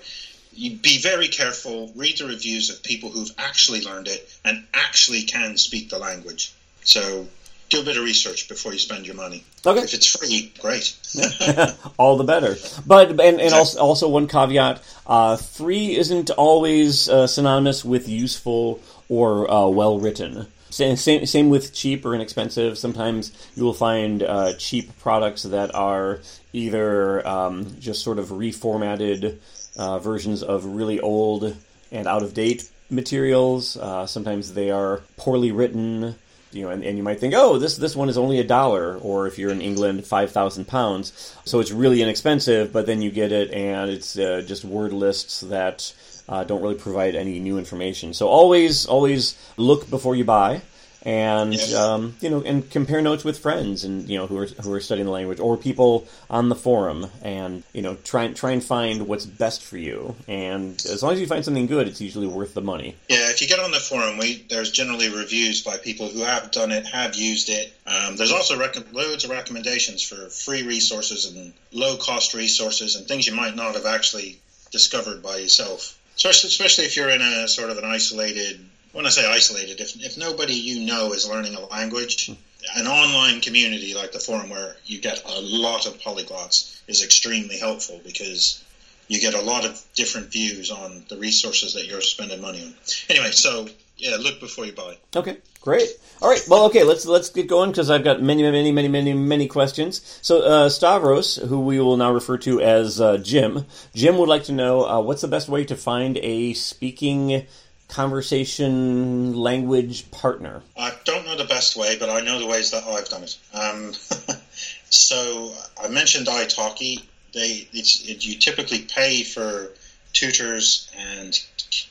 you 0.54 0.76
be 0.76 0.98
very 1.00 1.28
careful. 1.28 1.92
Read 1.94 2.18
the 2.18 2.26
reviews 2.26 2.70
of 2.70 2.82
people 2.82 3.10
who've 3.10 3.32
actually 3.38 3.82
learned 3.82 4.08
it 4.08 4.38
and 4.44 4.64
actually 4.74 5.22
can 5.22 5.56
speak 5.56 5.90
the 5.90 5.98
language. 5.98 6.52
So 6.84 7.26
do 7.72 7.80
a 7.80 7.84
bit 7.84 7.96
of 7.96 8.04
research 8.04 8.48
before 8.48 8.72
you 8.72 8.78
spend 8.78 9.06
your 9.06 9.16
money. 9.16 9.44
Okay. 9.64 9.80
If 9.80 9.94
it's 9.94 10.06
free, 10.06 10.52
great. 10.60 10.94
All 11.98 12.16
the 12.16 12.24
better. 12.24 12.56
But 12.86 13.10
and, 13.10 13.40
and 13.40 13.54
also, 13.54 13.80
also 13.80 14.08
one 14.08 14.28
caveat: 14.28 14.82
uh, 15.06 15.36
free 15.36 15.96
isn't 15.96 16.30
always 16.30 17.08
uh, 17.08 17.26
synonymous 17.26 17.84
with 17.84 18.08
useful 18.08 18.80
or 19.08 19.50
uh, 19.50 19.66
well 19.68 19.98
written. 19.98 20.46
Same, 20.72 20.96
same, 20.96 21.26
same 21.26 21.50
with 21.50 21.74
cheap 21.74 22.06
or 22.06 22.14
inexpensive. 22.14 22.78
Sometimes 22.78 23.30
you 23.54 23.62
will 23.62 23.74
find 23.74 24.22
uh, 24.22 24.54
cheap 24.54 24.98
products 24.98 25.42
that 25.42 25.74
are 25.74 26.20
either 26.54 27.26
um, 27.28 27.76
just 27.78 28.02
sort 28.02 28.18
of 28.18 28.28
reformatted 28.30 29.36
uh, 29.76 29.98
versions 29.98 30.42
of 30.42 30.64
really 30.64 30.98
old 30.98 31.54
and 31.90 32.06
out 32.06 32.22
of 32.22 32.32
date 32.32 32.70
materials. 32.88 33.76
Uh, 33.76 34.06
sometimes 34.06 34.54
they 34.54 34.70
are 34.70 35.02
poorly 35.18 35.52
written. 35.52 36.14
You 36.52 36.64
know, 36.64 36.70
and, 36.70 36.84
and 36.84 36.98
you 36.98 37.02
might 37.02 37.18
think, 37.18 37.32
oh, 37.34 37.58
this 37.58 37.76
this 37.76 37.96
one 37.96 38.10
is 38.10 38.18
only 38.18 38.38
a 38.38 38.44
dollar, 38.44 38.98
or 38.98 39.26
if 39.26 39.38
you're 39.38 39.52
in 39.52 39.62
England, 39.62 40.06
five 40.06 40.32
thousand 40.32 40.68
pounds. 40.68 41.34
So 41.46 41.60
it's 41.60 41.70
really 41.70 42.02
inexpensive, 42.02 42.72
but 42.74 42.84
then 42.84 43.00
you 43.00 43.10
get 43.10 43.32
it, 43.32 43.50
and 43.52 43.90
it's 43.90 44.18
uh, 44.18 44.42
just 44.46 44.62
word 44.62 44.92
lists 44.92 45.40
that 45.40 45.94
uh, 46.32 46.44
don't 46.44 46.62
really 46.62 46.76
provide 46.76 47.14
any 47.14 47.38
new 47.38 47.58
information. 47.58 48.14
So 48.14 48.26
always, 48.26 48.86
always 48.86 49.36
look 49.58 49.90
before 49.90 50.16
you 50.16 50.24
buy, 50.24 50.62
and 51.02 51.52
yes. 51.52 51.74
um, 51.74 52.16
you 52.22 52.30
know, 52.30 52.40
and 52.40 52.70
compare 52.70 53.02
notes 53.02 53.22
with 53.22 53.38
friends 53.38 53.84
and 53.84 54.08
you 54.08 54.16
know 54.16 54.26
who 54.26 54.38
are 54.38 54.46
who 54.46 54.72
are 54.72 54.80
studying 54.80 55.04
the 55.04 55.12
language 55.12 55.40
or 55.40 55.58
people 55.58 56.08
on 56.30 56.48
the 56.48 56.54
forum, 56.54 57.08
and 57.20 57.64
you 57.74 57.82
know, 57.82 57.96
try 57.96 58.28
try 58.28 58.52
and 58.52 58.64
find 58.64 59.06
what's 59.08 59.26
best 59.26 59.62
for 59.62 59.76
you. 59.76 60.16
And 60.26 60.74
as 60.86 61.02
long 61.02 61.12
as 61.12 61.20
you 61.20 61.26
find 61.26 61.44
something 61.44 61.66
good, 61.66 61.86
it's 61.86 62.00
usually 62.00 62.26
worth 62.26 62.54
the 62.54 62.62
money. 62.62 62.96
Yeah, 63.10 63.28
if 63.28 63.42
you 63.42 63.46
get 63.46 63.60
on 63.60 63.70
the 63.70 63.80
forum, 63.80 64.16
we 64.16 64.46
there's 64.48 64.70
generally 64.70 65.14
reviews 65.14 65.62
by 65.62 65.76
people 65.76 66.08
who 66.08 66.20
have 66.20 66.50
done 66.50 66.72
it, 66.72 66.86
have 66.86 67.14
used 67.14 67.50
it. 67.50 67.74
Um, 67.86 68.16
there's 68.16 68.32
also 68.32 68.58
rec- 68.58 68.90
loads 68.94 69.24
of 69.24 69.30
recommendations 69.30 70.02
for 70.02 70.30
free 70.30 70.62
resources 70.62 71.30
and 71.30 71.52
low 71.72 71.98
cost 71.98 72.32
resources 72.32 72.96
and 72.96 73.06
things 73.06 73.26
you 73.26 73.34
might 73.34 73.54
not 73.54 73.74
have 73.74 73.84
actually 73.84 74.40
discovered 74.70 75.22
by 75.22 75.36
yourself 75.36 75.98
especially, 76.16 76.48
especially 76.48 76.84
if 76.84 76.96
you're 76.96 77.10
in 77.10 77.22
a 77.22 77.48
sort 77.48 77.70
of 77.70 77.78
an 77.78 77.84
isolated. 77.84 78.68
When 78.92 79.06
I 79.06 79.08
say 79.08 79.26
isolated, 79.26 79.80
if 79.80 79.96
if 80.04 80.18
nobody 80.18 80.54
you 80.54 80.84
know 80.84 81.12
is 81.12 81.26
learning 81.26 81.54
a 81.54 81.64
language, 81.66 82.26
hmm. 82.26 82.34
an 82.76 82.86
online 82.86 83.40
community 83.40 83.94
like 83.94 84.12
the 84.12 84.18
forum 84.18 84.50
where 84.50 84.76
you 84.84 84.98
get 85.00 85.22
a 85.24 85.40
lot 85.40 85.86
of 85.86 85.98
polyglots 85.98 86.80
is 86.86 87.02
extremely 87.02 87.56
helpful 87.56 88.00
because 88.04 88.62
you 89.08 89.20
get 89.20 89.34
a 89.34 89.40
lot 89.40 89.64
of 89.64 89.82
different 89.94 90.30
views 90.30 90.70
on 90.70 91.04
the 91.08 91.16
resources 91.16 91.74
that 91.74 91.86
you're 91.86 92.00
spending 92.00 92.40
money 92.40 92.62
on. 92.62 92.74
Anyway, 93.08 93.30
so 93.30 93.68
yeah, 94.02 94.16
look 94.16 94.40
before 94.40 94.66
you 94.66 94.72
buy. 94.72 94.96
Okay, 95.14 95.36
great. 95.60 95.88
All 96.20 96.28
right, 96.28 96.42
well, 96.48 96.64
okay, 96.66 96.82
let's 96.82 97.06
let's 97.06 97.30
get 97.30 97.46
going 97.46 97.70
because 97.70 97.88
I've 97.88 98.02
got 98.02 98.20
many, 98.20 98.42
many, 98.42 98.72
many, 98.72 98.88
many, 98.88 99.14
many 99.14 99.46
questions. 99.46 100.18
So 100.22 100.42
uh, 100.42 100.68
Stavros, 100.68 101.36
who 101.36 101.60
we 101.60 101.78
will 101.78 101.96
now 101.96 102.12
refer 102.12 102.36
to 102.38 102.60
as 102.60 103.00
uh, 103.00 103.18
Jim, 103.18 103.64
Jim 103.94 104.18
would 104.18 104.28
like 104.28 104.42
to 104.44 104.52
know 104.52 104.84
uh, 104.84 105.00
what's 105.00 105.22
the 105.22 105.28
best 105.28 105.48
way 105.48 105.64
to 105.66 105.76
find 105.76 106.18
a 106.18 106.52
speaking 106.54 107.46
conversation 107.86 109.34
language 109.34 110.10
partner. 110.10 110.62
I 110.76 110.94
don't 111.04 111.24
know 111.24 111.36
the 111.36 111.44
best 111.44 111.76
way, 111.76 111.96
but 111.96 112.10
I 112.10 112.22
know 112.22 112.40
the 112.40 112.46
ways 112.46 112.72
that 112.72 112.82
I've 112.82 113.08
done 113.08 113.22
it. 113.22 113.38
Um, 113.54 113.92
so 114.90 115.54
I 115.80 115.86
mentioned 115.86 116.26
italki. 116.26 117.04
They 117.34 117.68
it's 117.72 118.02
it, 118.08 118.26
you 118.26 118.34
typically 118.34 118.80
pay 118.80 119.22
for 119.22 119.70
tutors 120.12 120.90
and 120.98 121.38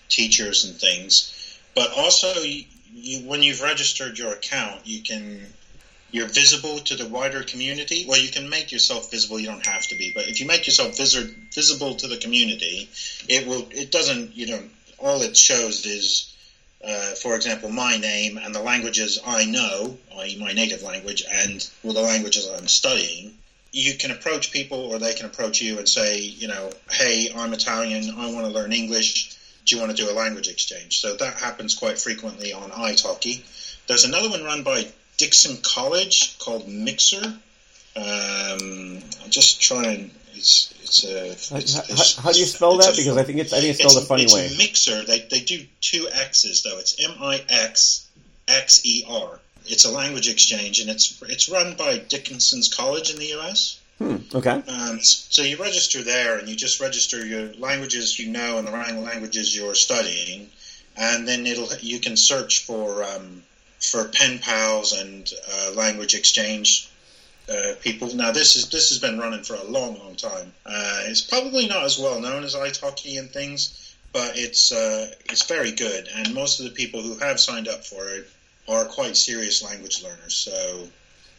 teachers 0.10 0.66
and 0.66 0.76
things 0.76 1.38
but 1.74 1.92
also, 1.92 2.42
you, 2.42 3.20
when 3.20 3.42
you've 3.42 3.62
registered 3.62 4.18
your 4.18 4.32
account, 4.34 4.86
you 4.86 5.00
can 5.02 5.54
you're 6.12 6.28
visible 6.28 6.80
to 6.82 6.96
the 6.96 7.06
wider 7.06 7.42
community. 7.42 8.06
Well, 8.06 8.20
you 8.20 8.30
can 8.30 8.50
make 8.50 8.72
yourself 8.72 9.10
visible. 9.10 9.40
You 9.40 9.48
don't 9.48 9.66
have 9.66 9.88
to 9.88 9.96
be, 9.96 10.12
but 10.12 10.28
if 10.28 10.40
you 10.40 10.46
make 10.46 10.66
yourself 10.66 10.98
vis- 10.98 11.16
visible 11.54 11.96
to 11.96 12.08
the 12.08 12.18
community, 12.18 12.90
it 13.28 13.46
will. 13.46 13.66
It 13.72 13.92
doesn't. 13.92 14.36
You 14.36 14.46
know, 14.48 14.64
all 15.00 15.22
it 15.22 15.38
shows 15.38 15.86
is, 15.86 16.26
uh, 16.84 17.16
for 17.16 17.36
example, 17.36 17.70
my 17.70 17.98
name 17.98 18.38
and 18.38 18.54
the 18.54 18.60
languages 18.60 19.18
I 19.26 19.46
know, 19.46 19.98
i.e., 20.18 20.36
my 20.36 20.52
native 20.52 20.82
language, 20.82 21.24
and 21.30 21.66
well, 21.82 21.94
the 21.94 22.02
languages 22.02 22.46
I'm 22.46 22.68
studying. 22.68 23.34
You 23.74 23.96
can 23.96 24.12
approach 24.12 24.52
people, 24.52 24.80
or 24.80 25.00
they 25.00 25.14
can 25.14 25.26
approach 25.26 25.62
you 25.62 25.78
and 25.78 25.88
say, 25.88 26.18
you 26.18 26.46
know, 26.46 26.74
hey, 26.92 27.30
I'm 27.34 27.54
Italian. 27.54 28.12
I 28.18 28.28
want 28.28 28.46
to 28.46 28.52
learn 28.52 28.74
English. 28.74 29.30
Do 29.66 29.76
you 29.76 29.82
want 29.82 29.96
to 29.96 30.04
do 30.04 30.10
a 30.10 30.14
language 30.14 30.48
exchange? 30.48 31.00
So 31.00 31.16
that 31.16 31.36
happens 31.36 31.76
quite 31.76 32.00
frequently 32.00 32.54
on 32.54 32.72
italki. 32.72 33.42
There's 33.88 34.06
another 34.06 34.30
one 34.30 34.44
run 34.44 34.64
by 34.64 34.88
Dickinson 35.18 35.58
College 35.62 36.38
called 36.40 36.68
Mixxer. 36.68 37.26
Um, 37.96 39.00
I'll 39.22 39.30
just 39.30 39.62
try 39.62 39.84
and 39.84 40.12
it's 40.34 40.74
it's 40.84 41.04
a. 41.04 41.32
It's, 41.32 41.50
how, 41.50 41.58
it's, 41.58 42.16
how, 42.16 42.32
do 42.32 42.40
you 42.40 42.46
spell 42.46 42.78
that? 42.78 42.96
Because 42.96 43.18
I 43.18 43.24
think 43.24 43.40
it's 43.40 43.54
I 43.54 43.60
think 43.60 43.72
it's 43.72 43.80
spelled 43.80 43.98
it's, 43.98 44.06
a 44.06 44.08
funny 44.08 44.26
way. 44.26 44.46
It's 44.46 44.58
Mixxer. 44.58 45.06
They 45.06 45.20
they 45.20 45.42
do 45.42 45.66
two 45.82 46.08
X's 46.12 46.64
though. 46.64 46.80
It's 46.80 47.04
M 47.04 47.16
I 47.20 47.44
X 47.50 48.08
X 48.48 48.86
E 48.86 49.06
R. 49.08 49.40
It's 49.66 49.86
a 49.86 49.92
language 49.92 50.30
exchange, 50.30 50.80
and 50.80 50.90
it's 50.90 51.22
it's 51.24 51.50
run 51.50 51.76
by 51.76 51.98
Dickinson's 51.98 52.74
College 52.74 53.12
in 53.12 53.20
the 53.20 53.28
U.S. 53.28 53.81
Hmm, 54.02 54.18
okay. 54.34 54.64
Um, 54.68 55.00
so 55.04 55.44
you 55.44 55.58
register 55.58 56.02
there, 56.02 56.40
and 56.40 56.50
you 56.50 56.56
just 56.56 56.80
register 56.80 57.24
your 57.24 57.54
languages 57.60 58.18
you 58.18 58.32
know 58.32 58.58
and 58.58 58.68
the 58.68 58.72
languages 58.72 59.56
you're 59.56 59.76
studying, 59.76 60.50
and 60.98 61.28
then 61.28 61.46
it'll 61.46 61.70
you 61.82 62.00
can 62.00 62.18
search 62.18 62.66
for 62.66 63.04
um, 63.04 63.44
for 63.80 64.06
pen 64.06 64.40
pals 64.40 64.94
and 64.94 65.32
uh, 65.48 65.74
language 65.76 66.16
exchange 66.16 66.90
uh, 67.48 67.74
people. 67.82 68.12
Now 68.16 68.32
this 68.32 68.56
is 68.56 68.70
this 68.70 68.90
has 68.90 68.98
been 68.98 69.20
running 69.20 69.44
for 69.44 69.54
a 69.54 69.64
long, 69.66 70.00
long 70.00 70.16
time. 70.16 70.52
Uh, 70.66 71.02
it's 71.06 71.22
probably 71.22 71.68
not 71.68 71.84
as 71.84 72.00
well 72.00 72.20
known 72.20 72.44
as 72.44 72.56
italki 72.56 73.20
and 73.20 73.30
things, 73.30 73.94
but 74.14 74.36
it's 74.36 74.72
uh, 74.72 75.14
it's 75.26 75.46
very 75.46 75.74
good, 75.74 76.10
and 76.16 76.34
most 76.34 76.60
of 76.60 76.66
the 76.66 76.72
people 76.72 77.04
who 77.04 77.20
have 77.20 77.40
signed 77.40 77.68
up 77.68 77.86
for 77.86 78.10
it 78.10 78.28
are 78.68 78.86
quite 78.86 79.16
serious 79.16 79.62
language 79.64 80.02
learners. 80.02 80.34
So, 80.34 80.88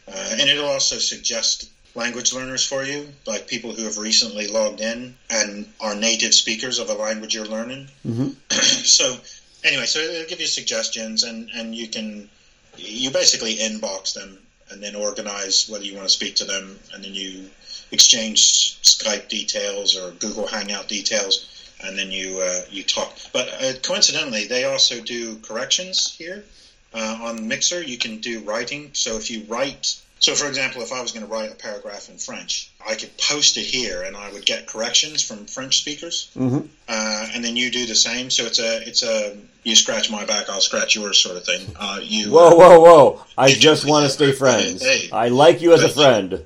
uh, 0.07 0.35
and 0.39 0.49
it'll 0.49 0.69
also 0.69 0.97
suggest 0.97 1.69
language 1.95 2.33
learners 2.33 2.65
for 2.65 2.83
you, 2.83 3.07
like 3.25 3.47
people 3.47 3.73
who 3.73 3.83
have 3.83 3.97
recently 3.97 4.47
logged 4.47 4.81
in 4.81 5.15
and 5.29 5.71
are 5.79 5.95
native 5.95 6.33
speakers 6.33 6.79
of 6.79 6.89
a 6.89 6.93
language 6.93 7.35
you're 7.35 7.45
learning. 7.45 7.87
Mm-hmm. 8.05 8.29
so 8.51 9.17
anyway, 9.63 9.85
so 9.85 9.99
it'll 9.99 10.27
give 10.27 10.41
you 10.41 10.47
suggestions, 10.47 11.23
and 11.23 11.49
and 11.53 11.75
you 11.75 11.87
can 11.87 12.29
you 12.77 13.11
basically 13.11 13.55
inbox 13.57 14.13
them 14.13 14.39
and 14.71 14.81
then 14.81 14.95
organize 14.95 15.69
whether 15.69 15.83
you 15.83 15.93
want 15.93 16.07
to 16.07 16.13
speak 16.13 16.35
to 16.35 16.45
them, 16.45 16.79
and 16.93 17.03
then 17.03 17.13
you 17.13 17.49
exchange 17.91 18.81
Skype 18.81 19.27
details 19.27 19.95
or 19.95 20.11
Google 20.11 20.47
Hangout 20.47 20.87
details, 20.87 21.47
and 21.83 21.97
then 21.97 22.11
you 22.11 22.39
uh, 22.39 22.61
you 22.71 22.83
talk. 22.83 23.15
But 23.31 23.49
uh, 23.61 23.73
coincidentally, 23.81 24.45
they 24.45 24.63
also 24.63 24.99
do 24.99 25.37
corrections 25.37 26.15
here 26.17 26.43
uh, 26.93 27.19
on 27.21 27.39
Mixxer. 27.39 27.87
You 27.87 27.97
can 27.97 28.17
do 28.17 28.39
writing. 28.39 28.89
So 28.93 29.17
if 29.17 29.29
you 29.29 29.43
write 29.47 29.95
so, 30.23 30.35
for 30.35 30.47
example, 30.47 30.81
if 30.81 30.93
I 30.93 31.01
was 31.01 31.11
going 31.11 31.25
to 31.25 31.29
write 31.29 31.51
a 31.51 31.55
paragraph 31.55 32.07
in 32.07 32.17
French, 32.17 32.71
I 32.87 32.95
could 32.95 33.11
post 33.17 33.57
it 33.57 33.65
here, 33.65 34.03
and 34.03 34.15
I 34.15 34.31
would 34.31 34.45
get 34.45 34.67
corrections 34.67 35.21
from 35.21 35.47
French 35.47 35.79
speakers, 35.81 36.31
mm-hmm. 36.33 36.65
uh, 36.87 37.27
and 37.33 37.43
then 37.43 37.57
you 37.57 37.69
do 37.69 37.85
the 37.85 37.93
same. 37.95 38.29
So 38.29 38.45
it's 38.45 38.57
a 38.57 38.87
it's 38.87 39.03
a 39.03 39.35
you 39.63 39.75
scratch 39.75 40.09
my 40.09 40.23
back, 40.23 40.49
I'll 40.49 40.61
scratch 40.61 40.95
yours 40.95 41.21
sort 41.21 41.35
of 41.35 41.43
thing. 41.43 41.75
Uh, 41.77 41.99
you 42.01 42.31
whoa 42.31 42.55
whoa 42.55 42.79
whoa! 42.79 43.25
I 43.37 43.51
just 43.51 43.85
want 43.85 44.05
to 44.05 44.09
stay 44.09 44.31
friends. 44.31 44.81
Hey, 44.81 45.09
I 45.11 45.27
like 45.27 45.59
you 45.59 45.73
as 45.73 45.83
a 45.83 45.89
friend. 45.89 46.45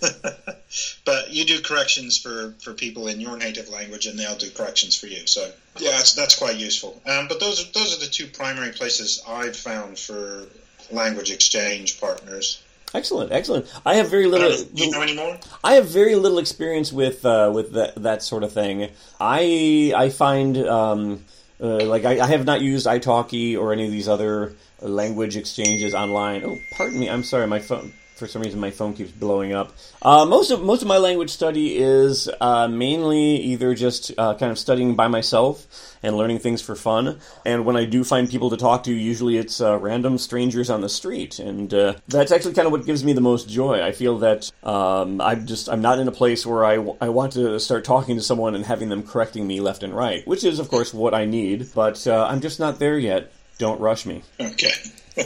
but 1.04 1.32
you 1.32 1.44
do 1.44 1.60
corrections 1.60 2.18
for, 2.18 2.52
for 2.60 2.74
people 2.74 3.06
in 3.06 3.20
your 3.20 3.36
native 3.38 3.68
language, 3.68 4.06
and 4.06 4.18
they'll 4.18 4.36
do 4.36 4.50
corrections 4.50 4.96
for 4.96 5.06
you. 5.06 5.24
So 5.28 5.52
yeah, 5.78 5.92
that's, 5.92 6.14
that's 6.14 6.36
quite 6.36 6.56
useful. 6.56 7.00
Um, 7.06 7.28
but 7.28 7.38
those 7.38 7.62
are 7.62 7.70
those 7.70 7.96
are 7.96 8.00
the 8.04 8.10
two 8.10 8.26
primary 8.26 8.72
places 8.72 9.22
I've 9.26 9.56
found 9.56 10.00
for 10.00 10.46
language 10.90 11.30
exchange 11.30 12.00
partners. 12.00 12.60
Excellent, 12.94 13.32
excellent. 13.32 13.66
I 13.84 13.96
have 13.96 14.08
very 14.08 14.26
little. 14.26 14.52
You 14.72 14.90
know 14.92 15.02
any 15.02 15.16
more? 15.16 15.36
I 15.64 15.74
have 15.74 15.88
very 15.88 16.14
little 16.14 16.38
experience 16.38 16.92
with 16.92 17.26
uh, 17.26 17.50
with 17.52 17.72
that, 17.72 17.96
that 17.96 18.22
sort 18.22 18.44
of 18.44 18.52
thing. 18.52 18.90
I 19.20 19.92
I 19.96 20.10
find 20.10 20.56
um, 20.58 21.24
uh, 21.60 21.84
like 21.84 22.04
I, 22.04 22.20
I, 22.20 22.26
have 22.28 22.44
not 22.44 22.60
used 22.60 22.86
italki 22.86 23.58
or 23.58 23.72
any 23.72 23.86
of 23.86 23.90
these 23.90 24.08
other 24.08 24.54
language 24.80 25.36
exchanges 25.36 25.92
online. 25.92 26.44
Oh, 26.44 26.56
pardon 26.76 27.00
me. 27.00 27.10
I'm 27.10 27.24
sorry. 27.24 27.48
My 27.48 27.58
phone 27.58 27.92
for 28.14 28.28
some 28.28 28.42
reason 28.42 28.60
my 28.60 28.70
phone 28.70 28.94
keeps 28.94 29.10
blowing 29.10 29.52
up. 29.52 29.72
Uh, 30.00 30.24
most 30.24 30.50
of 30.50 30.62
most 30.62 30.82
of 30.82 30.88
my 30.88 30.98
language 30.98 31.30
study 31.30 31.76
is 31.76 32.28
uh, 32.40 32.68
mainly 32.68 33.36
either 33.36 33.74
just 33.74 34.12
uh, 34.16 34.34
kind 34.34 34.52
of 34.52 34.58
studying 34.58 34.94
by 34.94 35.08
myself 35.08 35.66
and 36.02 36.16
learning 36.16 36.38
things 36.38 36.62
for 36.62 36.76
fun. 36.76 37.18
And 37.44 37.64
when 37.64 37.76
I 37.76 37.84
do 37.84 38.04
find 38.04 38.30
people 38.30 38.50
to 38.50 38.56
talk 38.56 38.84
to, 38.84 38.92
usually 38.92 39.36
it's 39.36 39.60
uh, 39.60 39.78
random 39.78 40.18
strangers 40.18 40.70
on 40.70 40.80
the 40.80 40.88
street, 40.88 41.38
and 41.38 41.72
uh, 41.74 41.94
that's 42.08 42.30
actually 42.30 42.54
kind 42.54 42.66
of 42.66 42.72
what 42.72 42.86
gives 42.86 43.04
me 43.04 43.12
the 43.12 43.20
most 43.20 43.48
joy. 43.48 43.82
I 43.82 43.92
feel 43.92 44.18
that 44.18 44.50
um, 44.62 45.20
I'm 45.20 45.46
just 45.46 45.68
I'm 45.68 45.82
not 45.82 45.98
in 45.98 46.06
a 46.06 46.12
place 46.12 46.46
where 46.46 46.64
I, 46.64 46.74
I 47.00 47.08
want 47.08 47.32
to 47.32 47.58
start 47.58 47.84
talking 47.84 48.16
to 48.16 48.22
someone 48.22 48.54
and 48.54 48.64
having 48.64 48.88
them 48.88 49.02
correcting 49.02 49.46
me 49.46 49.60
left 49.60 49.82
and 49.82 49.94
right, 49.94 50.26
which 50.26 50.44
is 50.44 50.58
of 50.60 50.68
course 50.68 50.94
what 50.94 51.14
I 51.14 51.24
need. 51.24 51.68
But 51.74 52.06
uh, 52.06 52.26
I'm 52.28 52.40
just 52.40 52.60
not 52.60 52.78
there 52.78 52.98
yet. 52.98 53.32
Don't 53.58 53.80
rush 53.80 54.06
me. 54.06 54.22
Okay. 54.40 54.72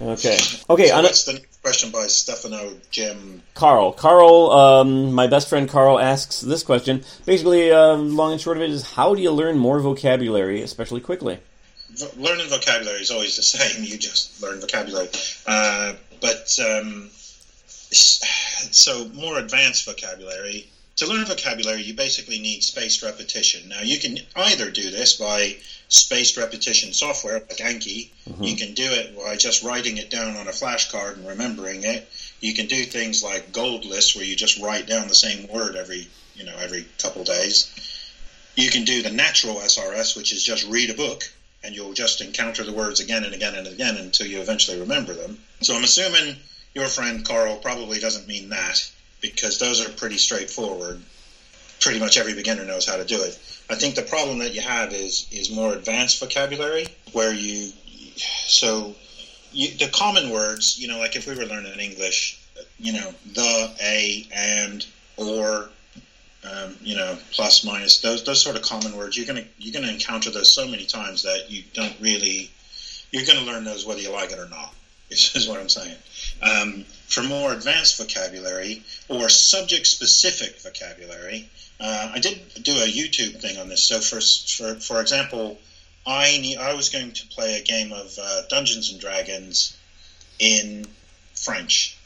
okay. 0.00 0.38
Okay. 0.70 0.88
So 0.88 1.02
that's 1.02 1.24
the 1.24 1.44
question 1.66 1.90
by 1.90 2.06
Stefano 2.06 2.76
Jim. 2.92 3.42
Carl. 3.54 3.90
Carl, 3.90 4.52
um, 4.52 5.12
my 5.12 5.26
best 5.26 5.48
friend 5.48 5.68
Carl 5.68 5.98
asks 5.98 6.40
this 6.40 6.62
question. 6.62 7.02
Basically, 7.24 7.72
uh, 7.72 7.96
long 7.96 8.30
and 8.30 8.40
short 8.40 8.56
of 8.56 8.62
it 8.62 8.70
is 8.70 8.92
how 8.92 9.16
do 9.16 9.20
you 9.20 9.32
learn 9.32 9.58
more 9.58 9.80
vocabulary, 9.80 10.62
especially 10.62 11.00
quickly? 11.00 11.40
V- 11.90 12.22
learning 12.22 12.46
vocabulary 12.50 13.00
is 13.00 13.10
always 13.10 13.34
the 13.34 13.42
same. 13.56 13.82
You 13.82 13.98
just 13.98 14.40
learn 14.40 14.60
vocabulary. 14.60 15.08
Uh, 15.44 15.94
but 16.20 16.56
um, 16.64 17.10
so 17.66 19.08
more 19.08 19.40
advanced 19.40 19.86
vocabulary. 19.86 20.68
To 20.96 21.06
learn 21.06 21.26
vocabulary, 21.26 21.82
you 21.82 21.92
basically 21.92 22.38
need 22.38 22.64
spaced 22.64 23.02
repetition. 23.02 23.68
Now, 23.68 23.82
you 23.82 23.98
can 23.98 24.18
either 24.34 24.70
do 24.70 24.88
this 24.88 25.12
by 25.12 25.58
spaced 25.88 26.38
repetition 26.38 26.94
software 26.94 27.34
like 27.34 27.58
Anki. 27.58 28.08
Mm-hmm. 28.26 28.42
You 28.42 28.56
can 28.56 28.72
do 28.72 28.90
it 28.90 29.14
by 29.14 29.36
just 29.36 29.62
writing 29.62 29.98
it 29.98 30.08
down 30.08 30.38
on 30.38 30.48
a 30.48 30.52
flashcard 30.52 31.16
and 31.16 31.28
remembering 31.28 31.84
it. 31.84 32.08
You 32.40 32.54
can 32.54 32.66
do 32.66 32.82
things 32.84 33.22
like 33.22 33.52
gold 33.52 33.84
lists 33.84 34.16
where 34.16 34.24
you 34.24 34.36
just 34.36 34.58
write 34.58 34.86
down 34.86 35.08
the 35.08 35.14
same 35.14 35.46
word 35.48 35.76
every 35.76 36.08
you 36.34 36.44
know 36.44 36.56
every 36.56 36.86
couple 36.96 37.24
days. 37.24 37.68
You 38.54 38.70
can 38.70 38.84
do 38.84 39.02
the 39.02 39.10
natural 39.10 39.56
SRS, 39.56 40.16
which 40.16 40.32
is 40.32 40.42
just 40.42 40.64
read 40.64 40.88
a 40.88 40.94
book 40.94 41.30
and 41.62 41.74
you'll 41.74 41.92
just 41.92 42.22
encounter 42.22 42.64
the 42.64 42.72
words 42.72 43.00
again 43.00 43.24
and 43.24 43.34
again 43.34 43.54
and 43.54 43.66
again 43.66 43.96
until 43.98 44.26
you 44.26 44.40
eventually 44.40 44.80
remember 44.80 45.12
them. 45.12 45.38
So 45.60 45.76
I'm 45.76 45.84
assuming 45.84 46.36
your 46.74 46.88
friend 46.88 47.22
Carl 47.22 47.56
probably 47.56 47.98
doesn't 47.98 48.26
mean 48.26 48.48
that 48.48 48.90
because 49.20 49.58
those 49.58 49.84
are 49.84 49.90
pretty 49.90 50.18
straightforward. 50.18 51.02
Pretty 51.80 51.98
much 51.98 52.16
every 52.16 52.34
beginner 52.34 52.64
knows 52.64 52.86
how 52.86 52.96
to 52.96 53.04
do 53.04 53.22
it. 53.22 53.38
I 53.68 53.74
think 53.74 53.94
the 53.94 54.02
problem 54.02 54.38
that 54.38 54.54
you 54.54 54.60
have 54.60 54.92
is 54.92 55.26
is 55.30 55.50
more 55.50 55.74
advanced 55.74 56.20
vocabulary 56.20 56.86
where 57.12 57.32
you 57.32 57.72
so 58.46 58.94
you, 59.52 59.74
the 59.76 59.88
common 59.88 60.30
words, 60.30 60.78
you 60.78 60.88
know, 60.88 60.98
like 60.98 61.16
if 61.16 61.26
we 61.26 61.34
were 61.34 61.46
learning 61.46 61.78
English, 61.78 62.40
you 62.78 62.92
know, 62.92 63.14
the, 63.34 63.74
a, 63.82 64.26
and, 64.32 64.86
or, 65.16 65.70
um, 66.44 66.76
you 66.82 66.94
know, 66.94 67.18
plus, 67.32 67.64
minus, 67.64 68.00
those 68.00 68.22
those 68.24 68.42
sort 68.42 68.54
of 68.54 68.62
common 68.62 68.96
words, 68.96 69.16
you're 69.16 69.26
gonna 69.26 69.44
you're 69.58 69.72
gonna 69.72 69.92
encounter 69.92 70.30
those 70.30 70.54
so 70.54 70.68
many 70.68 70.84
times 70.84 71.22
that 71.22 71.50
you 71.50 71.64
don't 71.72 71.94
really 72.00 72.50
you're 73.10 73.24
gonna 73.24 73.40
learn 73.40 73.64
those 73.64 73.84
whether 73.84 74.00
you 74.00 74.12
like 74.12 74.30
it 74.30 74.38
or 74.38 74.48
not. 74.48 74.74
Is, 75.10 75.30
is 75.34 75.48
what 75.48 75.60
I'm 75.60 75.68
saying. 75.68 75.96
Um, 76.42 76.84
for 77.06 77.22
more 77.22 77.52
advanced 77.52 77.96
vocabulary 77.96 78.82
or 79.08 79.28
subject 79.28 79.86
specific 79.86 80.60
vocabulary, 80.60 81.48
uh, 81.78 82.10
I 82.14 82.18
did 82.18 82.40
do 82.62 82.72
a 82.72 82.86
YouTube 82.86 83.40
thing 83.40 83.58
on 83.58 83.68
this. 83.68 83.84
So, 83.84 84.00
for 84.00 84.20
for 84.20 84.80
for 84.80 85.00
example, 85.00 85.58
I 86.06 86.38
need, 86.38 86.56
I 86.58 86.74
was 86.74 86.88
going 86.88 87.12
to 87.12 87.26
play 87.26 87.58
a 87.58 87.62
game 87.62 87.92
of 87.92 88.16
uh, 88.18 88.42
Dungeons 88.48 88.90
and 88.90 89.00
Dragons 89.00 89.76
in 90.38 90.86
French, 91.34 91.96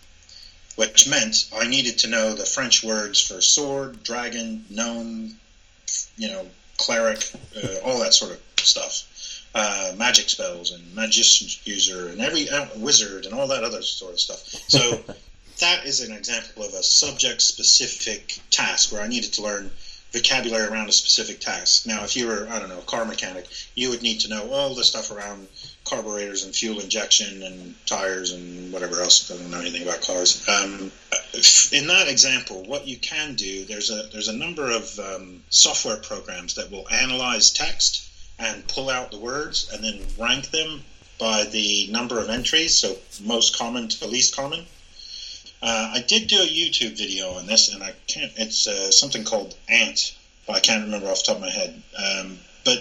which 0.77 1.07
meant 1.07 1.49
I 1.55 1.67
needed 1.67 1.99
to 1.99 2.09
know 2.09 2.35
the 2.35 2.47
French 2.47 2.83
words 2.83 3.21
for 3.21 3.41
sword, 3.41 4.03
dragon, 4.03 4.65
gnome, 4.71 5.39
you 6.17 6.29
know, 6.29 6.47
cleric, 6.79 7.31
uh, 7.63 7.77
all 7.85 8.01
that 8.01 8.15
sort 8.15 8.33
of 8.33 8.41
stuff. 8.59 9.05
Uh, 9.53 9.93
magic 9.97 10.29
spells 10.29 10.71
and 10.71 10.95
magician 10.95 11.49
user 11.65 12.09
and 12.09 12.21
every 12.21 12.49
uh, 12.49 12.67
wizard 12.77 13.27
and 13.27 13.35
all 13.35 13.49
that 13.49 13.65
other 13.65 13.83
sort 13.83 14.13
of 14.13 14.21
stuff. 14.21 14.39
So 14.69 15.03
that 15.61 15.85
is 15.85 16.01
an 16.01 16.13
example 16.13 16.63
of 16.63 16.73
a 16.73 16.83
subject 16.83 17.43
specific 17.43 18.39
task 18.51 18.93
where 18.93 19.03
I 19.03 19.09
needed 19.09 19.33
to 19.35 19.43
learn 19.43 19.71
vocabulary 20.13 20.67
around 20.67 20.89
a 20.89 20.93
specific 20.93 21.41
task. 21.41 21.87
Now, 21.87 22.03
if 22.05 22.17
you 22.17 22.27
were, 22.27 22.49
I 22.51 22.59
don't 22.59 22.69
know, 22.69 22.79
a 22.79 22.83
car 22.83 23.05
mechanic, 23.05 23.47
you 23.75 23.91
would 23.91 24.03
need 24.03 24.21
to 24.21 24.29
know 24.29 24.51
all 24.51 24.75
the 24.75 24.85
stuff 24.85 25.11
around 25.11 25.47
carburetors 25.85 26.45
and 26.45 26.55
fuel 26.55 26.81
injection 26.81 27.43
and 27.43 27.75
tires 27.87 28.33
and 28.33 28.73
whatever 28.73 29.01
else. 29.01 29.31
I 29.31 29.37
don't 29.37 29.51
know 29.51 29.61
anything 29.61 29.83
about 29.83 30.01
cars. 30.01 30.47
Um, 30.49 30.91
in 31.73 31.87
that 31.87 32.07
example, 32.09 32.65
what 32.65 32.87
you 32.87 32.97
can 32.97 33.35
do 33.35 33.65
there's 33.65 33.91
a 33.91 34.09
there's 34.13 34.29
a 34.29 34.37
number 34.37 34.71
of 34.71 34.99
um, 34.99 35.43
software 35.51 35.97
programs 35.97 36.55
that 36.55 36.71
will 36.71 36.89
analyze 36.89 37.51
text 37.51 38.10
and 38.41 38.67
pull 38.67 38.89
out 38.89 39.11
the 39.11 39.19
words 39.19 39.71
and 39.73 39.85
then 39.85 40.01
rank 40.19 40.51
them 40.51 40.83
by 41.19 41.45
the 41.45 41.87
number 41.91 42.19
of 42.19 42.31
entries, 42.31 42.75
so 42.75 42.97
most 43.23 43.57
common 43.57 43.89
to 43.89 44.07
least 44.07 44.35
common. 44.35 44.65
Uh, 45.63 45.93
I 45.95 46.01
did 46.01 46.29
do 46.29 46.41
a 46.41 46.47
YouTube 46.47 46.97
video 46.97 47.33
on 47.35 47.47
this, 47.47 47.73
and 47.73 47.83
I 47.83 47.93
can't. 48.07 48.33
It's 48.37 48.67
uh, 48.67 48.91
something 48.91 49.25
called 49.25 49.55
Ant, 49.69 50.17
but 50.47 50.57
I 50.57 50.61
can't 50.61 50.85
remember 50.85 51.09
off 51.09 51.19
the 51.19 51.25
top 51.25 51.37
of 51.37 51.43
my 51.43 51.51
head. 51.51 51.83
Um, 51.99 52.39
but 52.65 52.79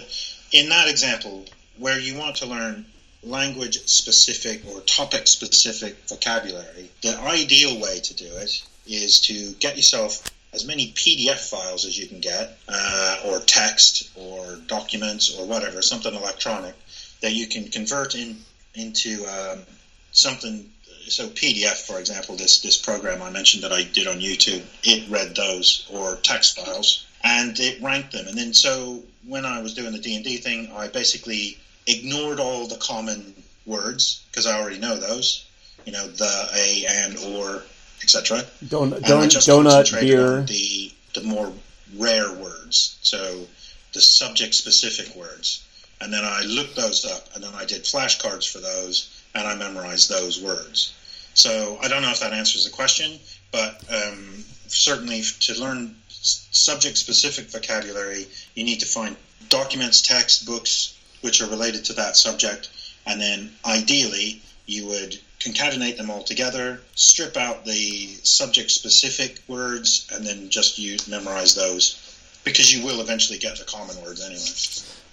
in 0.52 0.70
that 0.70 0.88
example, 0.88 1.44
where 1.76 1.98
you 1.98 2.16
want 2.16 2.36
to 2.36 2.46
learn 2.46 2.86
language 3.22 3.86
specific 3.86 4.62
or 4.66 4.80
topic 4.80 5.26
specific 5.26 5.96
vocabulary, 6.08 6.90
the 7.02 7.18
ideal 7.20 7.78
way 7.78 8.00
to 8.00 8.14
do 8.14 8.34
it 8.36 8.62
is 8.86 9.20
to 9.20 9.52
get 9.60 9.76
yourself 9.76 10.30
as 10.52 10.64
many 10.64 10.92
PDF 10.92 11.48
files 11.48 11.84
as 11.84 11.98
you 11.98 12.06
can 12.06 12.20
get, 12.20 12.58
uh, 12.68 13.20
or 13.26 13.40
text, 13.40 14.10
or 14.14 14.56
documents, 14.66 15.36
or 15.36 15.46
whatever, 15.46 15.82
something 15.82 16.14
electronic 16.14 16.74
that 17.20 17.32
you 17.32 17.46
can 17.46 17.68
convert 17.68 18.14
in 18.14 18.36
into 18.74 19.26
um, 19.26 19.64
something. 20.12 20.70
So 21.08 21.28
PDF, 21.28 21.86
for 21.86 21.98
example, 21.98 22.36
this 22.36 22.60
this 22.60 22.76
program 22.76 23.22
I 23.22 23.30
mentioned 23.30 23.62
that 23.62 23.72
I 23.72 23.82
did 23.82 24.06
on 24.06 24.20
YouTube, 24.20 24.62
it 24.82 25.08
read 25.08 25.34
those 25.34 25.86
or 25.90 26.16
text 26.16 26.56
files 26.56 27.04
and 27.22 27.58
it 27.58 27.80
ranked 27.82 28.12
them. 28.12 28.26
And 28.26 28.36
then 28.36 28.54
so 28.54 29.02
when 29.26 29.44
I 29.44 29.60
was 29.60 29.74
doing 29.74 29.92
the 29.92 29.98
D 29.98 30.14
and 30.14 30.24
D 30.24 30.36
thing, 30.36 30.70
I 30.72 30.88
basically 30.88 31.58
ignored 31.86 32.40
all 32.40 32.66
the 32.66 32.76
common 32.76 33.34
words 33.66 34.22
because 34.30 34.46
I 34.46 34.58
already 34.58 34.78
know 34.78 34.96
those. 34.96 35.44
You 35.84 35.92
know, 35.92 36.06
the, 36.08 36.48
a, 36.54 36.84
and, 36.86 37.16
or, 37.18 37.64
etc. 38.02 38.44
Don't, 38.68 38.90
don't, 39.02 39.30
donut, 39.30 40.00
beer. 40.00 40.42
The, 40.42 40.92
the 41.14 41.22
more 41.22 41.52
rare 41.96 42.32
words. 42.32 42.98
So 43.02 43.46
the 43.92 44.00
subject 44.00 44.54
specific 44.54 45.14
words. 45.16 45.64
And 46.00 46.12
then 46.12 46.24
I 46.24 46.42
looked 46.42 46.76
those 46.76 47.04
up 47.04 47.28
and 47.34 47.44
then 47.44 47.54
I 47.54 47.64
did 47.64 47.82
flashcards 47.82 48.50
for 48.50 48.58
those 48.58 49.22
and 49.34 49.46
I 49.46 49.54
memorized 49.54 50.08
those 50.08 50.40
words. 50.40 50.94
So 51.34 51.78
I 51.82 51.88
don't 51.88 52.02
know 52.02 52.10
if 52.10 52.20
that 52.20 52.32
answers 52.32 52.64
the 52.64 52.70
question, 52.70 53.18
but 53.52 53.82
um, 53.90 54.44
certainly 54.66 55.22
to 55.40 55.60
learn 55.60 55.94
subject 56.08 56.98
specific 56.98 57.46
vocabulary, 57.50 58.26
you 58.54 58.64
need 58.64 58.80
to 58.80 58.86
find 58.86 59.16
documents, 59.48 60.00
text, 60.02 60.46
books, 60.46 60.94
which 61.20 61.40
are 61.40 61.48
related 61.48 61.84
to 61.84 61.92
that 61.94 62.16
subject, 62.16 62.70
and 63.06 63.20
then 63.20 63.50
ideally 63.64 64.42
you 64.66 64.86
would 64.86 65.18
concatenate 65.40 65.96
them 65.96 66.10
all 66.10 66.22
together, 66.22 66.80
strip 66.94 67.36
out 67.36 67.64
the 67.64 68.06
subject 68.22 68.70
specific 68.70 69.40
words, 69.48 70.06
and 70.12 70.24
then 70.24 70.48
just 70.50 70.78
use, 70.78 71.08
memorize 71.08 71.54
those 71.54 71.96
because 72.44 72.72
you 72.72 72.84
will 72.84 73.00
eventually 73.00 73.38
get 73.38 73.58
the 73.58 73.64
common 73.64 74.00
words 74.02 74.22
anyway. 74.24 74.40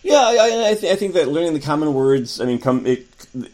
Yeah, 0.08 0.22
I, 0.22 0.70
I, 0.70 0.74
th- 0.74 0.94
I, 0.94 0.96
think 0.96 1.16
that 1.16 1.28
learning 1.28 1.54
the 1.54 1.60
common 1.60 1.94
words, 1.94 2.40
I 2.40 2.46
mean, 2.46 2.60
come 2.60 2.86
it, 2.86 3.06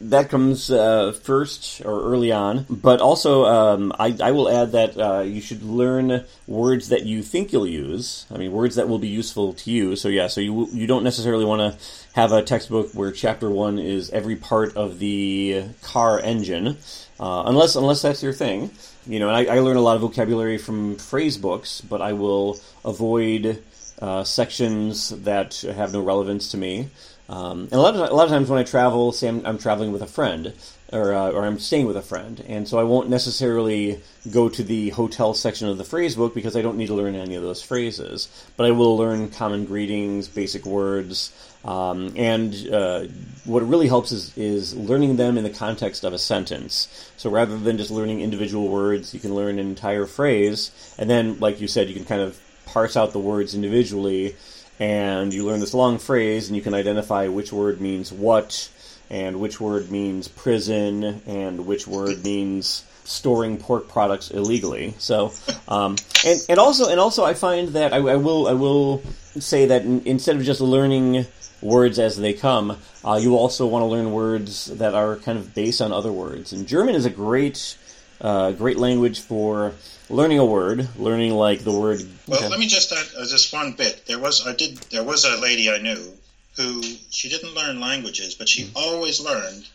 that 0.01 0.29
comes 0.29 0.69
uh, 0.69 1.11
first 1.11 1.81
or 1.83 2.03
early 2.03 2.31
on. 2.31 2.67
But 2.69 3.01
also, 3.01 3.45
um, 3.45 3.91
I, 3.97 4.15
I, 4.21 4.31
will 4.33 4.47
add 4.47 4.73
that 4.73 4.95
uh, 4.95 5.21
you 5.21 5.41
should 5.41 5.63
learn 5.63 6.23
words 6.45 6.89
that 6.89 7.07
you 7.07 7.23
think 7.23 7.53
you'll 7.53 7.65
use. 7.65 8.27
I 8.31 8.37
mean, 8.37 8.51
words 8.51 8.75
that 8.75 8.87
will 8.87 8.99
be 8.99 9.07
useful 9.07 9.53
to 9.53 9.71
you. 9.71 9.95
So 9.95 10.09
yeah, 10.09 10.27
so 10.27 10.41
you 10.41 10.67
you 10.71 10.85
don't 10.85 11.03
necessarily 11.03 11.43
want 11.43 11.61
to 11.73 11.79
have 12.13 12.31
a 12.31 12.43
textbook 12.43 12.93
where 12.93 13.11
chapter 13.11 13.49
one 13.49 13.79
is 13.79 14.11
every 14.11 14.35
part 14.35 14.77
of 14.77 14.99
the 14.99 15.63
car 15.81 16.19
engine, 16.19 16.77
uh, 17.19 17.43
unless 17.47 17.75
unless 17.75 18.03
that's 18.03 18.21
your 18.21 18.33
thing. 18.33 18.69
You 19.07 19.17
know, 19.17 19.27
and 19.27 19.49
I, 19.49 19.55
I 19.55 19.59
learn 19.61 19.77
a 19.77 19.81
lot 19.81 19.95
of 19.95 20.01
vocabulary 20.01 20.59
from 20.59 20.97
phrase 20.97 21.35
books, 21.35 21.81
but 21.81 21.99
I 21.99 22.13
will 22.13 22.59
avoid 22.85 23.63
uh, 24.01 24.23
sections 24.23 25.09
that 25.09 25.61
have 25.61 25.93
no 25.93 26.01
relevance 26.01 26.51
to 26.51 26.57
me. 26.57 26.89
Um, 27.29 27.61
and 27.63 27.73
a 27.73 27.79
lot, 27.79 27.95
of, 27.95 28.01
a 28.01 28.13
lot 28.13 28.25
of 28.25 28.31
times 28.31 28.49
when 28.49 28.59
I 28.59 28.63
travel, 28.63 29.11
say 29.11 29.29
I'm, 29.29 29.45
I'm 29.45 29.57
traveling 29.57 29.91
with 29.91 30.01
a 30.01 30.07
friend, 30.07 30.53
or, 30.91 31.13
uh, 31.13 31.31
or 31.31 31.45
I'm 31.45 31.57
staying 31.57 31.87
with 31.87 31.97
a 31.97 32.01
friend, 32.01 32.43
and 32.47 32.67
so 32.67 32.77
I 32.77 32.83
won't 32.83 33.09
necessarily 33.09 34.01
go 34.29 34.49
to 34.49 34.61
the 34.61 34.89
hotel 34.89 35.33
section 35.33 35.67
of 35.67 35.77
the 35.77 35.83
phrase 35.83 36.15
book 36.15 36.35
because 36.35 36.55
I 36.55 36.61
don't 36.61 36.77
need 36.77 36.87
to 36.87 36.93
learn 36.93 37.15
any 37.15 37.35
of 37.35 37.41
those 37.41 37.63
phrases. 37.63 38.27
But 38.57 38.67
I 38.67 38.71
will 38.71 38.97
learn 38.97 39.29
common 39.29 39.65
greetings, 39.65 40.27
basic 40.27 40.65
words, 40.65 41.33
um, 41.65 42.13
and 42.15 42.53
uh, 42.71 43.05
what 43.45 43.67
really 43.67 43.87
helps 43.87 44.11
is, 44.11 44.37
is 44.37 44.75
learning 44.75 45.15
them 45.15 45.37
in 45.37 45.43
the 45.45 45.49
context 45.49 46.03
of 46.03 46.13
a 46.13 46.19
sentence. 46.19 47.09
So 47.17 47.29
rather 47.29 47.57
than 47.57 47.77
just 47.77 47.89
learning 47.89 48.19
individual 48.19 48.67
words, 48.67 49.13
you 49.13 49.19
can 49.19 49.33
learn 49.33 49.57
an 49.57 49.67
entire 49.67 50.05
phrase, 50.05 50.71
and 50.99 51.09
then, 51.09 51.39
like 51.39 51.61
you 51.61 51.67
said, 51.67 51.87
you 51.87 51.95
can 51.95 52.05
kind 52.05 52.21
of 52.21 52.39
parse 52.73 52.97
out 52.97 53.13
the 53.13 53.19
words 53.19 53.53
individually, 53.53 54.35
and 54.79 55.33
you 55.33 55.45
learn 55.45 55.59
this 55.59 55.73
long 55.73 55.99
phrase, 55.99 56.47
and 56.47 56.55
you 56.55 56.61
can 56.61 56.73
identify 56.73 57.27
which 57.27 57.53
word 57.53 57.79
means 57.79 58.11
what, 58.11 58.69
and 59.09 59.39
which 59.39 59.61
word 59.61 59.91
means 59.91 60.27
prison, 60.27 61.21
and 61.27 61.65
which 61.67 61.85
word 61.85 62.23
means 62.23 62.83
storing 63.05 63.57
pork 63.57 63.87
products 63.87 64.31
illegally. 64.31 64.95
So, 64.97 65.31
um, 65.67 65.95
and 66.25 66.39
and 66.49 66.59
also 66.59 66.89
and 66.89 66.99
also, 66.99 67.23
I 67.23 67.33
find 67.33 67.69
that 67.69 67.93
I, 67.93 67.97
I 67.97 68.15
will 68.15 68.47
I 68.47 68.53
will 68.53 69.03
say 69.39 69.67
that 69.67 69.83
in, 69.83 70.01
instead 70.05 70.35
of 70.35 70.43
just 70.43 70.61
learning 70.61 71.25
words 71.61 71.99
as 71.99 72.17
they 72.17 72.33
come, 72.33 72.77
uh, 73.05 73.19
you 73.21 73.37
also 73.37 73.65
want 73.67 73.83
to 73.83 73.87
learn 73.87 74.11
words 74.11 74.65
that 74.65 74.93
are 74.93 75.17
kind 75.17 75.37
of 75.37 75.53
based 75.53 75.81
on 75.81 75.91
other 75.91 76.11
words. 76.11 76.53
And 76.53 76.67
German 76.67 76.95
is 76.95 77.05
a 77.05 77.09
great 77.09 77.77
uh, 78.23 78.51
great 78.53 78.77
language 78.77 79.19
for 79.19 79.73
learning 80.09 80.39
a 80.39 80.45
word, 80.45 80.87
learning 80.97 81.33
like 81.33 81.59
the 81.59 81.71
word. 81.71 82.01
Well, 82.27 82.39
okay. 82.39 82.49
let 82.49 82.59
me 82.59 82.67
just 82.67 82.91
add 82.91 83.05
uh, 83.17 83.25
just 83.25 83.53
one 83.53 83.73
bit. 83.73 84.05
There 84.05 84.19
was 84.19 84.47
I 84.47 84.55
did 84.55 84.77
there 84.91 85.03
was 85.03 85.25
a 85.25 85.37
lady 85.37 85.69
I 85.69 85.79
knew 85.79 86.13
who 86.55 86.81
she 87.11 87.29
didn't 87.29 87.53
learn 87.53 87.79
languages, 87.79 88.35
but 88.35 88.47
she 88.47 88.63
mm-hmm. 88.63 88.77
always 88.77 89.19
learned 89.19 89.67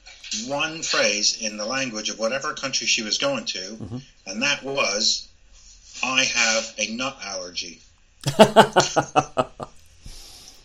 one 0.46 0.82
phrase 0.82 1.38
in 1.40 1.56
the 1.56 1.66
language 1.66 2.10
of 2.10 2.18
whatever 2.18 2.54
country 2.54 2.86
she 2.86 3.02
was 3.02 3.18
going 3.18 3.44
to, 3.46 3.58
mm-hmm. 3.58 3.98
and 4.26 4.42
that 4.42 4.62
was, 4.62 5.28
"I 6.02 6.24
have 6.24 6.74
a 6.78 6.94
nut 6.94 7.18
allergy." 7.22 7.80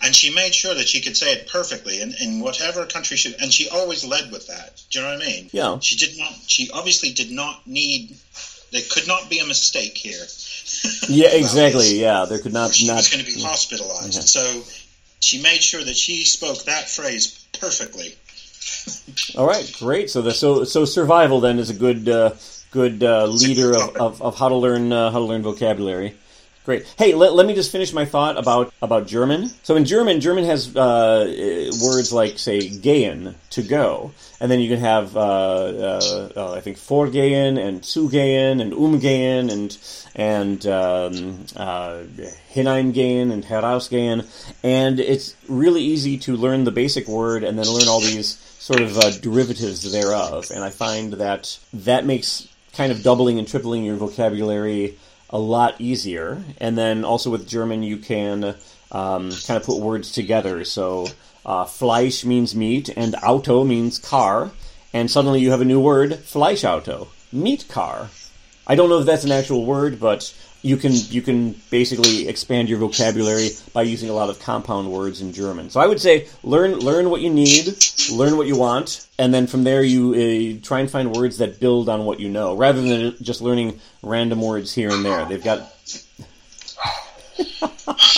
and 0.04 0.16
she 0.16 0.34
made 0.34 0.54
sure 0.54 0.76
that 0.76 0.88
she 0.88 1.02
could 1.02 1.16
say 1.16 1.34
it 1.34 1.48
perfectly 1.48 2.02
in, 2.02 2.14
in 2.22 2.40
whatever 2.40 2.86
country 2.86 3.18
she 3.18 3.34
and 3.42 3.52
she 3.52 3.70
always 3.70 4.06
led 4.06 4.32
with 4.32 4.48
that 4.48 4.82
do 4.90 5.00
you 5.00 5.06
know 5.06 5.12
what 5.12 5.24
i 5.24 5.26
mean 5.26 5.50
yeah 5.52 5.80
she 5.80 5.96
did 5.96 6.18
not 6.18 6.34
she 6.48 6.70
obviously 6.72 7.12
did 7.12 7.32
not 7.32 7.66
need 7.66 8.16
there 8.74 8.82
could 8.90 9.08
not 9.08 9.30
be 9.30 9.40
a 9.40 9.46
mistake 9.46 9.96
here. 9.96 10.26
yeah, 11.08 11.30
exactly. 11.30 12.00
yeah, 12.00 12.26
there 12.26 12.40
could 12.40 12.54
not. 12.54 12.74
She 12.74 12.88
not, 12.88 12.98
was 12.98 13.10
going 13.10 13.24
to 13.24 13.32
be 13.32 13.42
hospitalized, 13.42 14.16
yeah. 14.16 14.22
so 14.22 14.64
she 15.20 15.42
made 15.42 15.62
sure 15.64 15.84
that 15.84 15.96
she 15.96 16.26
spoke 16.26 16.64
that 16.66 16.90
phrase 16.90 17.46
perfectly. 17.60 18.16
All 19.38 19.46
right, 19.46 19.72
great. 19.80 20.10
So 20.10 20.22
the 20.22 20.32
so 20.32 20.64
so 20.64 20.86
survival 20.86 21.40
then 21.40 21.60
is 21.60 21.70
a 21.70 21.76
good 21.76 22.10
uh, 22.10 22.34
good 22.72 23.04
uh, 23.04 23.28
leader 23.28 23.76
of, 23.76 23.96
of, 23.96 24.22
of, 24.22 24.38
how 24.38 24.50
to 24.50 24.56
learn 24.56 24.92
uh, 24.92 25.12
how 25.12 25.20
to 25.20 25.26
learn 25.26 25.44
vocabulary. 25.44 26.16
Great. 26.66 26.86
Hey, 26.98 27.14
let, 27.14 27.34
let 27.34 27.46
me 27.46 27.54
just 27.54 27.74
finish 27.74 27.92
my 27.92 28.06
thought 28.06 28.38
about, 28.38 28.74
about 28.82 29.06
German. 29.06 29.50
So 29.64 29.76
in 29.76 29.84
German, 29.84 30.22
German 30.22 30.46
has 30.46 30.74
uh, 30.74 31.70
words 31.84 32.14
like, 32.14 32.40
say, 32.40 32.70
gehen, 32.70 33.36
to 33.50 33.64
go. 33.64 34.14
And 34.40 34.50
then 34.50 34.62
you 34.62 34.70
can 34.70 34.80
have, 34.80 35.18
uh, 35.18 35.20
uh, 35.20 36.30
uh 36.38 36.54
I 36.54 36.62
think, 36.62 36.78
vorgehen 36.78 37.62
and 37.62 37.82
zugehen 37.82 38.62
and 38.62 38.72
umgehen 38.72 39.52
and, 39.52 39.78
and 40.16 40.66
um, 40.66 41.46
uh, 41.58 42.04
hineingehen 42.54 43.34
and 43.34 43.44
herausgehen. 43.44 44.26
And 44.64 45.02
it's 45.02 45.36
really 45.50 45.82
easy 45.82 46.18
to 46.20 46.38
learn 46.38 46.64
the 46.64 46.72
basic 46.72 47.10
word 47.10 47.44
and 47.44 47.60
then 47.60 47.66
learn 47.66 47.90
all 47.90 48.00
these 48.00 48.38
sort 48.60 48.80
of 48.80 48.98
uh, 48.98 49.12
derivatives 49.20 49.92
thereof. 49.92 50.50
And 50.50 50.64
I 50.64 50.70
find 50.70 51.12
that 51.14 51.60
that 51.74 52.06
makes 52.06 52.48
kind 52.72 52.94
of 52.94 53.04
doubling 53.04 53.38
and 53.38 53.48
tripling 53.48 53.84
your 53.84 53.98
vocabulary 53.98 54.98
a 55.34 55.40
lot 55.40 55.82
easier. 55.82 56.42
And 56.62 56.78
then 56.78 57.04
also 57.04 57.32
with 57.32 57.50
German, 57.50 57.84
you 57.84 57.98
can 57.98 58.56
um, 58.92 59.32
kind 59.32 59.58
of 59.58 59.64
put 59.64 59.82
words 59.82 60.12
together. 60.12 60.64
So 60.64 61.08
uh, 61.46 61.66
Fleisch 61.66 62.24
means 62.24 62.56
meat, 62.56 62.90
and 62.96 63.16
Auto 63.22 63.66
means 63.66 64.00
car. 64.00 64.52
And 64.94 65.10
suddenly 65.10 65.42
you 65.42 65.50
have 65.50 65.62
a 65.62 65.66
new 65.66 65.80
word, 65.80 66.12
Fleischauto, 66.12 67.08
meat 67.32 67.66
car. 67.68 68.10
I 68.68 68.76
don't 68.76 68.90
know 68.90 69.00
if 69.00 69.08
that's 69.08 69.26
an 69.26 69.32
actual 69.32 69.66
word, 69.66 70.00
but 70.00 70.34
you 70.64 70.78
can 70.78 70.94
you 70.94 71.22
can 71.22 71.52
basically 71.70 72.28
expand 72.28 72.70
your 72.70 72.80
vocabulary 72.80 73.50
by 73.74 73.84
using 73.84 74.10
a 74.10 74.14
lot 74.14 74.30
of 74.30 74.40
compound 74.40 74.92
words 74.92 75.22
in 75.22 75.34
German. 75.34 75.70
So 75.70 75.80
I 75.80 75.88
would 75.88 76.00
say 76.00 76.28
learn 76.42 76.80
learn 76.80 77.10
what 77.10 77.22
you 77.22 77.30
need, 77.30 77.76
learn 78.12 78.38
what 78.38 78.48
you 78.48 78.58
want, 78.58 79.06
and 79.20 79.34
then 79.34 79.46
from 79.46 79.66
there 79.66 79.84
you 79.84 80.14
uh, 80.14 80.66
try 80.66 80.80
and 80.80 80.90
find 80.90 81.14
words 81.14 81.38
that 81.40 81.60
build 81.60 81.90
on 81.90 82.06
what 82.06 82.22
you 82.22 82.30
know, 82.30 82.56
rather 82.56 82.82
than 82.82 83.16
just 83.22 83.42
learning 83.42 83.80
random 84.02 84.42
words 84.42 84.74
here 84.74 84.90
and 84.90 85.06
there. 85.06 85.26
They've 85.26 85.44
got. 85.44 85.70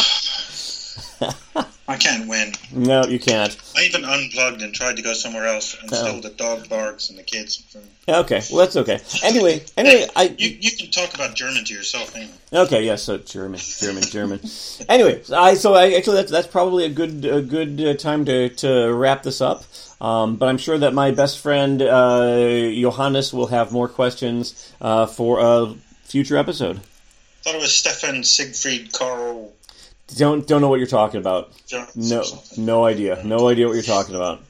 I 1.88 1.98
can't 1.98 2.28
win. 2.28 2.54
No, 2.72 3.06
you 3.06 3.20
can't. 3.20 3.56
I 3.78 3.84
even 3.84 4.06
unplugged 4.06 4.64
and 4.64 4.74
tried 4.74 4.96
to 4.96 5.04
go 5.04 5.14
somewhere 5.14 5.46
else, 5.46 5.80
and 5.80 5.90
still 5.94 6.20
the 6.20 6.32
dog 6.32 6.68
barks 6.68 7.10
and 7.10 7.20
the 7.20 7.24
kids. 7.24 7.64
Okay, 8.10 8.42
well 8.50 8.60
that's 8.60 8.76
okay. 8.76 9.00
Anyway, 9.24 9.64
anyway, 9.78 10.08
I 10.16 10.36
You, 10.38 10.58
you 10.60 10.72
can 10.76 10.90
talk 10.90 11.14
about 11.14 11.36
German 11.36 11.64
to 11.66 11.74
yourself 11.74 12.16
anyway. 12.16 12.32
Okay, 12.52 12.86
yes, 12.86 13.04
so 13.04 13.20
German, 13.20 13.60
German, 13.60 14.04
German. 14.04 14.40
anyway, 14.90 15.22
I 15.32 15.54
so 15.54 15.76
I 15.76 15.94
actually 15.94 16.18
that's 16.18 16.32
that's 16.32 16.48
probably 16.48 16.86
a 16.86 16.90
good 16.90 17.24
a 17.24 17.42
good 17.42 17.80
uh, 17.80 17.94
time 17.94 18.26
to 18.26 18.50
to 18.50 18.92
wrap 18.92 19.22
this 19.22 19.40
up. 19.40 19.64
Um, 20.02 20.38
but 20.38 20.50
I'm 20.50 20.58
sure 20.58 20.78
that 20.80 20.94
my 20.94 21.12
best 21.12 21.40
friend 21.40 21.82
uh, 21.82 22.72
Johannes 22.72 23.32
will 23.32 23.48
have 23.48 23.72
more 23.72 23.88
questions 23.88 24.74
uh, 24.82 25.06
for 25.06 25.40
a 25.40 25.76
future 26.04 26.38
episode. 26.38 26.82
thought 27.44 27.56
it 27.56 27.62
was 27.62 27.76
Stefan 27.76 28.24
Siegfried 28.24 28.92
Karl. 28.92 29.54
Don't 30.18 30.48
don't 30.48 30.62
know 30.62 30.70
what 30.70 30.80
you're 30.80 30.88
talking 30.88 31.20
about. 31.20 31.52
Jones 31.66 31.96
No, 31.96 32.24
no 32.58 32.86
idea, 32.86 33.22
no 33.26 33.50
idea 33.50 33.68
what 33.68 33.74
you're 33.74 33.84
talking 33.84 34.16
about. 34.16 34.42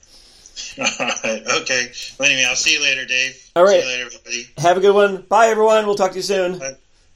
Alright, 0.79 1.43
okay. 1.61 1.91
Well, 2.19 2.29
anyway, 2.29 2.45
I'll 2.47 2.55
see 2.55 2.73
you 2.73 2.81
later, 2.81 3.05
Dave. 3.05 3.51
All 3.55 3.63
right. 3.63 3.81
See 3.81 3.87
you 3.87 3.91
later, 3.93 4.05
everybody. 4.05 4.49
Have 4.57 4.77
a 4.77 4.81
good 4.81 4.93
one. 4.95 5.21
Bye, 5.23 5.47
everyone. 5.47 5.85
We'll 5.85 5.95
talk 5.95 6.11
to 6.11 6.17
you 6.17 6.21
soon. 6.21 6.61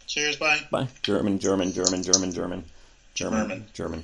Cheers, 0.08 0.38
bye. 0.38 0.60
Bye. 0.72 0.88
German, 1.04 1.40
German, 1.40 1.72
German, 1.72 2.02
German, 2.02 2.32
German, 2.32 2.64
German, 3.14 3.66
German. 3.74 4.04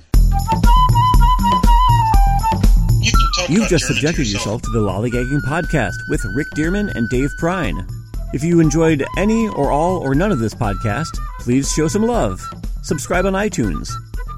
You 3.00 3.12
can 3.12 3.28
talk 3.36 3.48
You've 3.50 3.68
just 3.68 3.70
German 3.70 3.94
to 3.94 3.94
subjected 3.94 4.26
yourself 4.28 4.62
to 4.62 4.70
the 4.70 4.80
Lollygagging 4.80 5.40
Podcast 5.40 5.96
with 6.08 6.24
Rick 6.34 6.48
Dearman 6.54 6.94
and 6.94 7.08
Dave 7.10 7.30
Prine. 7.40 7.88
If 8.32 8.44
you 8.44 8.60
enjoyed 8.60 9.04
any 9.16 9.48
or 9.48 9.70
all 9.70 9.98
or 9.98 10.14
none 10.14 10.32
of 10.32 10.38
this 10.38 10.54
podcast, 10.54 11.16
please 11.40 11.72
show 11.72 11.88
some 11.88 12.02
love. 12.02 12.40
Subscribe 12.82 13.26
on 13.26 13.32
iTunes. 13.32 13.90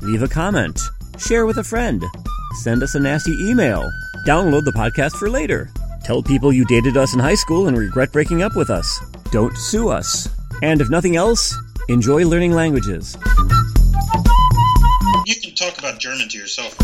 Leave 0.02 0.22
a 0.22 0.28
comment. 0.28 0.80
Share 1.18 1.44
with 1.44 1.58
a 1.58 1.64
friend. 1.64 2.04
Send 2.62 2.82
us 2.82 2.94
a 2.94 3.00
nasty 3.00 3.32
email. 3.32 3.90
Download 4.26 4.64
the 4.64 4.72
podcast 4.72 5.16
for 5.16 5.28
later. 5.28 5.70
Tell 6.04 6.22
people 6.22 6.52
you 6.52 6.64
dated 6.66 6.96
us 6.96 7.14
in 7.14 7.20
high 7.20 7.34
school 7.34 7.66
and 7.66 7.76
regret 7.76 8.12
breaking 8.12 8.42
up 8.42 8.54
with 8.54 8.70
us. 8.70 9.00
Don't 9.32 9.56
sue 9.56 9.88
us. 9.88 10.28
And 10.62 10.80
if 10.80 10.88
nothing 10.88 11.16
else, 11.16 11.56
enjoy 11.88 12.26
learning 12.26 12.52
languages. 12.52 13.16
You 15.26 15.34
can 15.42 15.54
talk 15.54 15.78
about 15.78 15.98
German 15.98 16.28
to 16.28 16.38
yourself. 16.38 16.78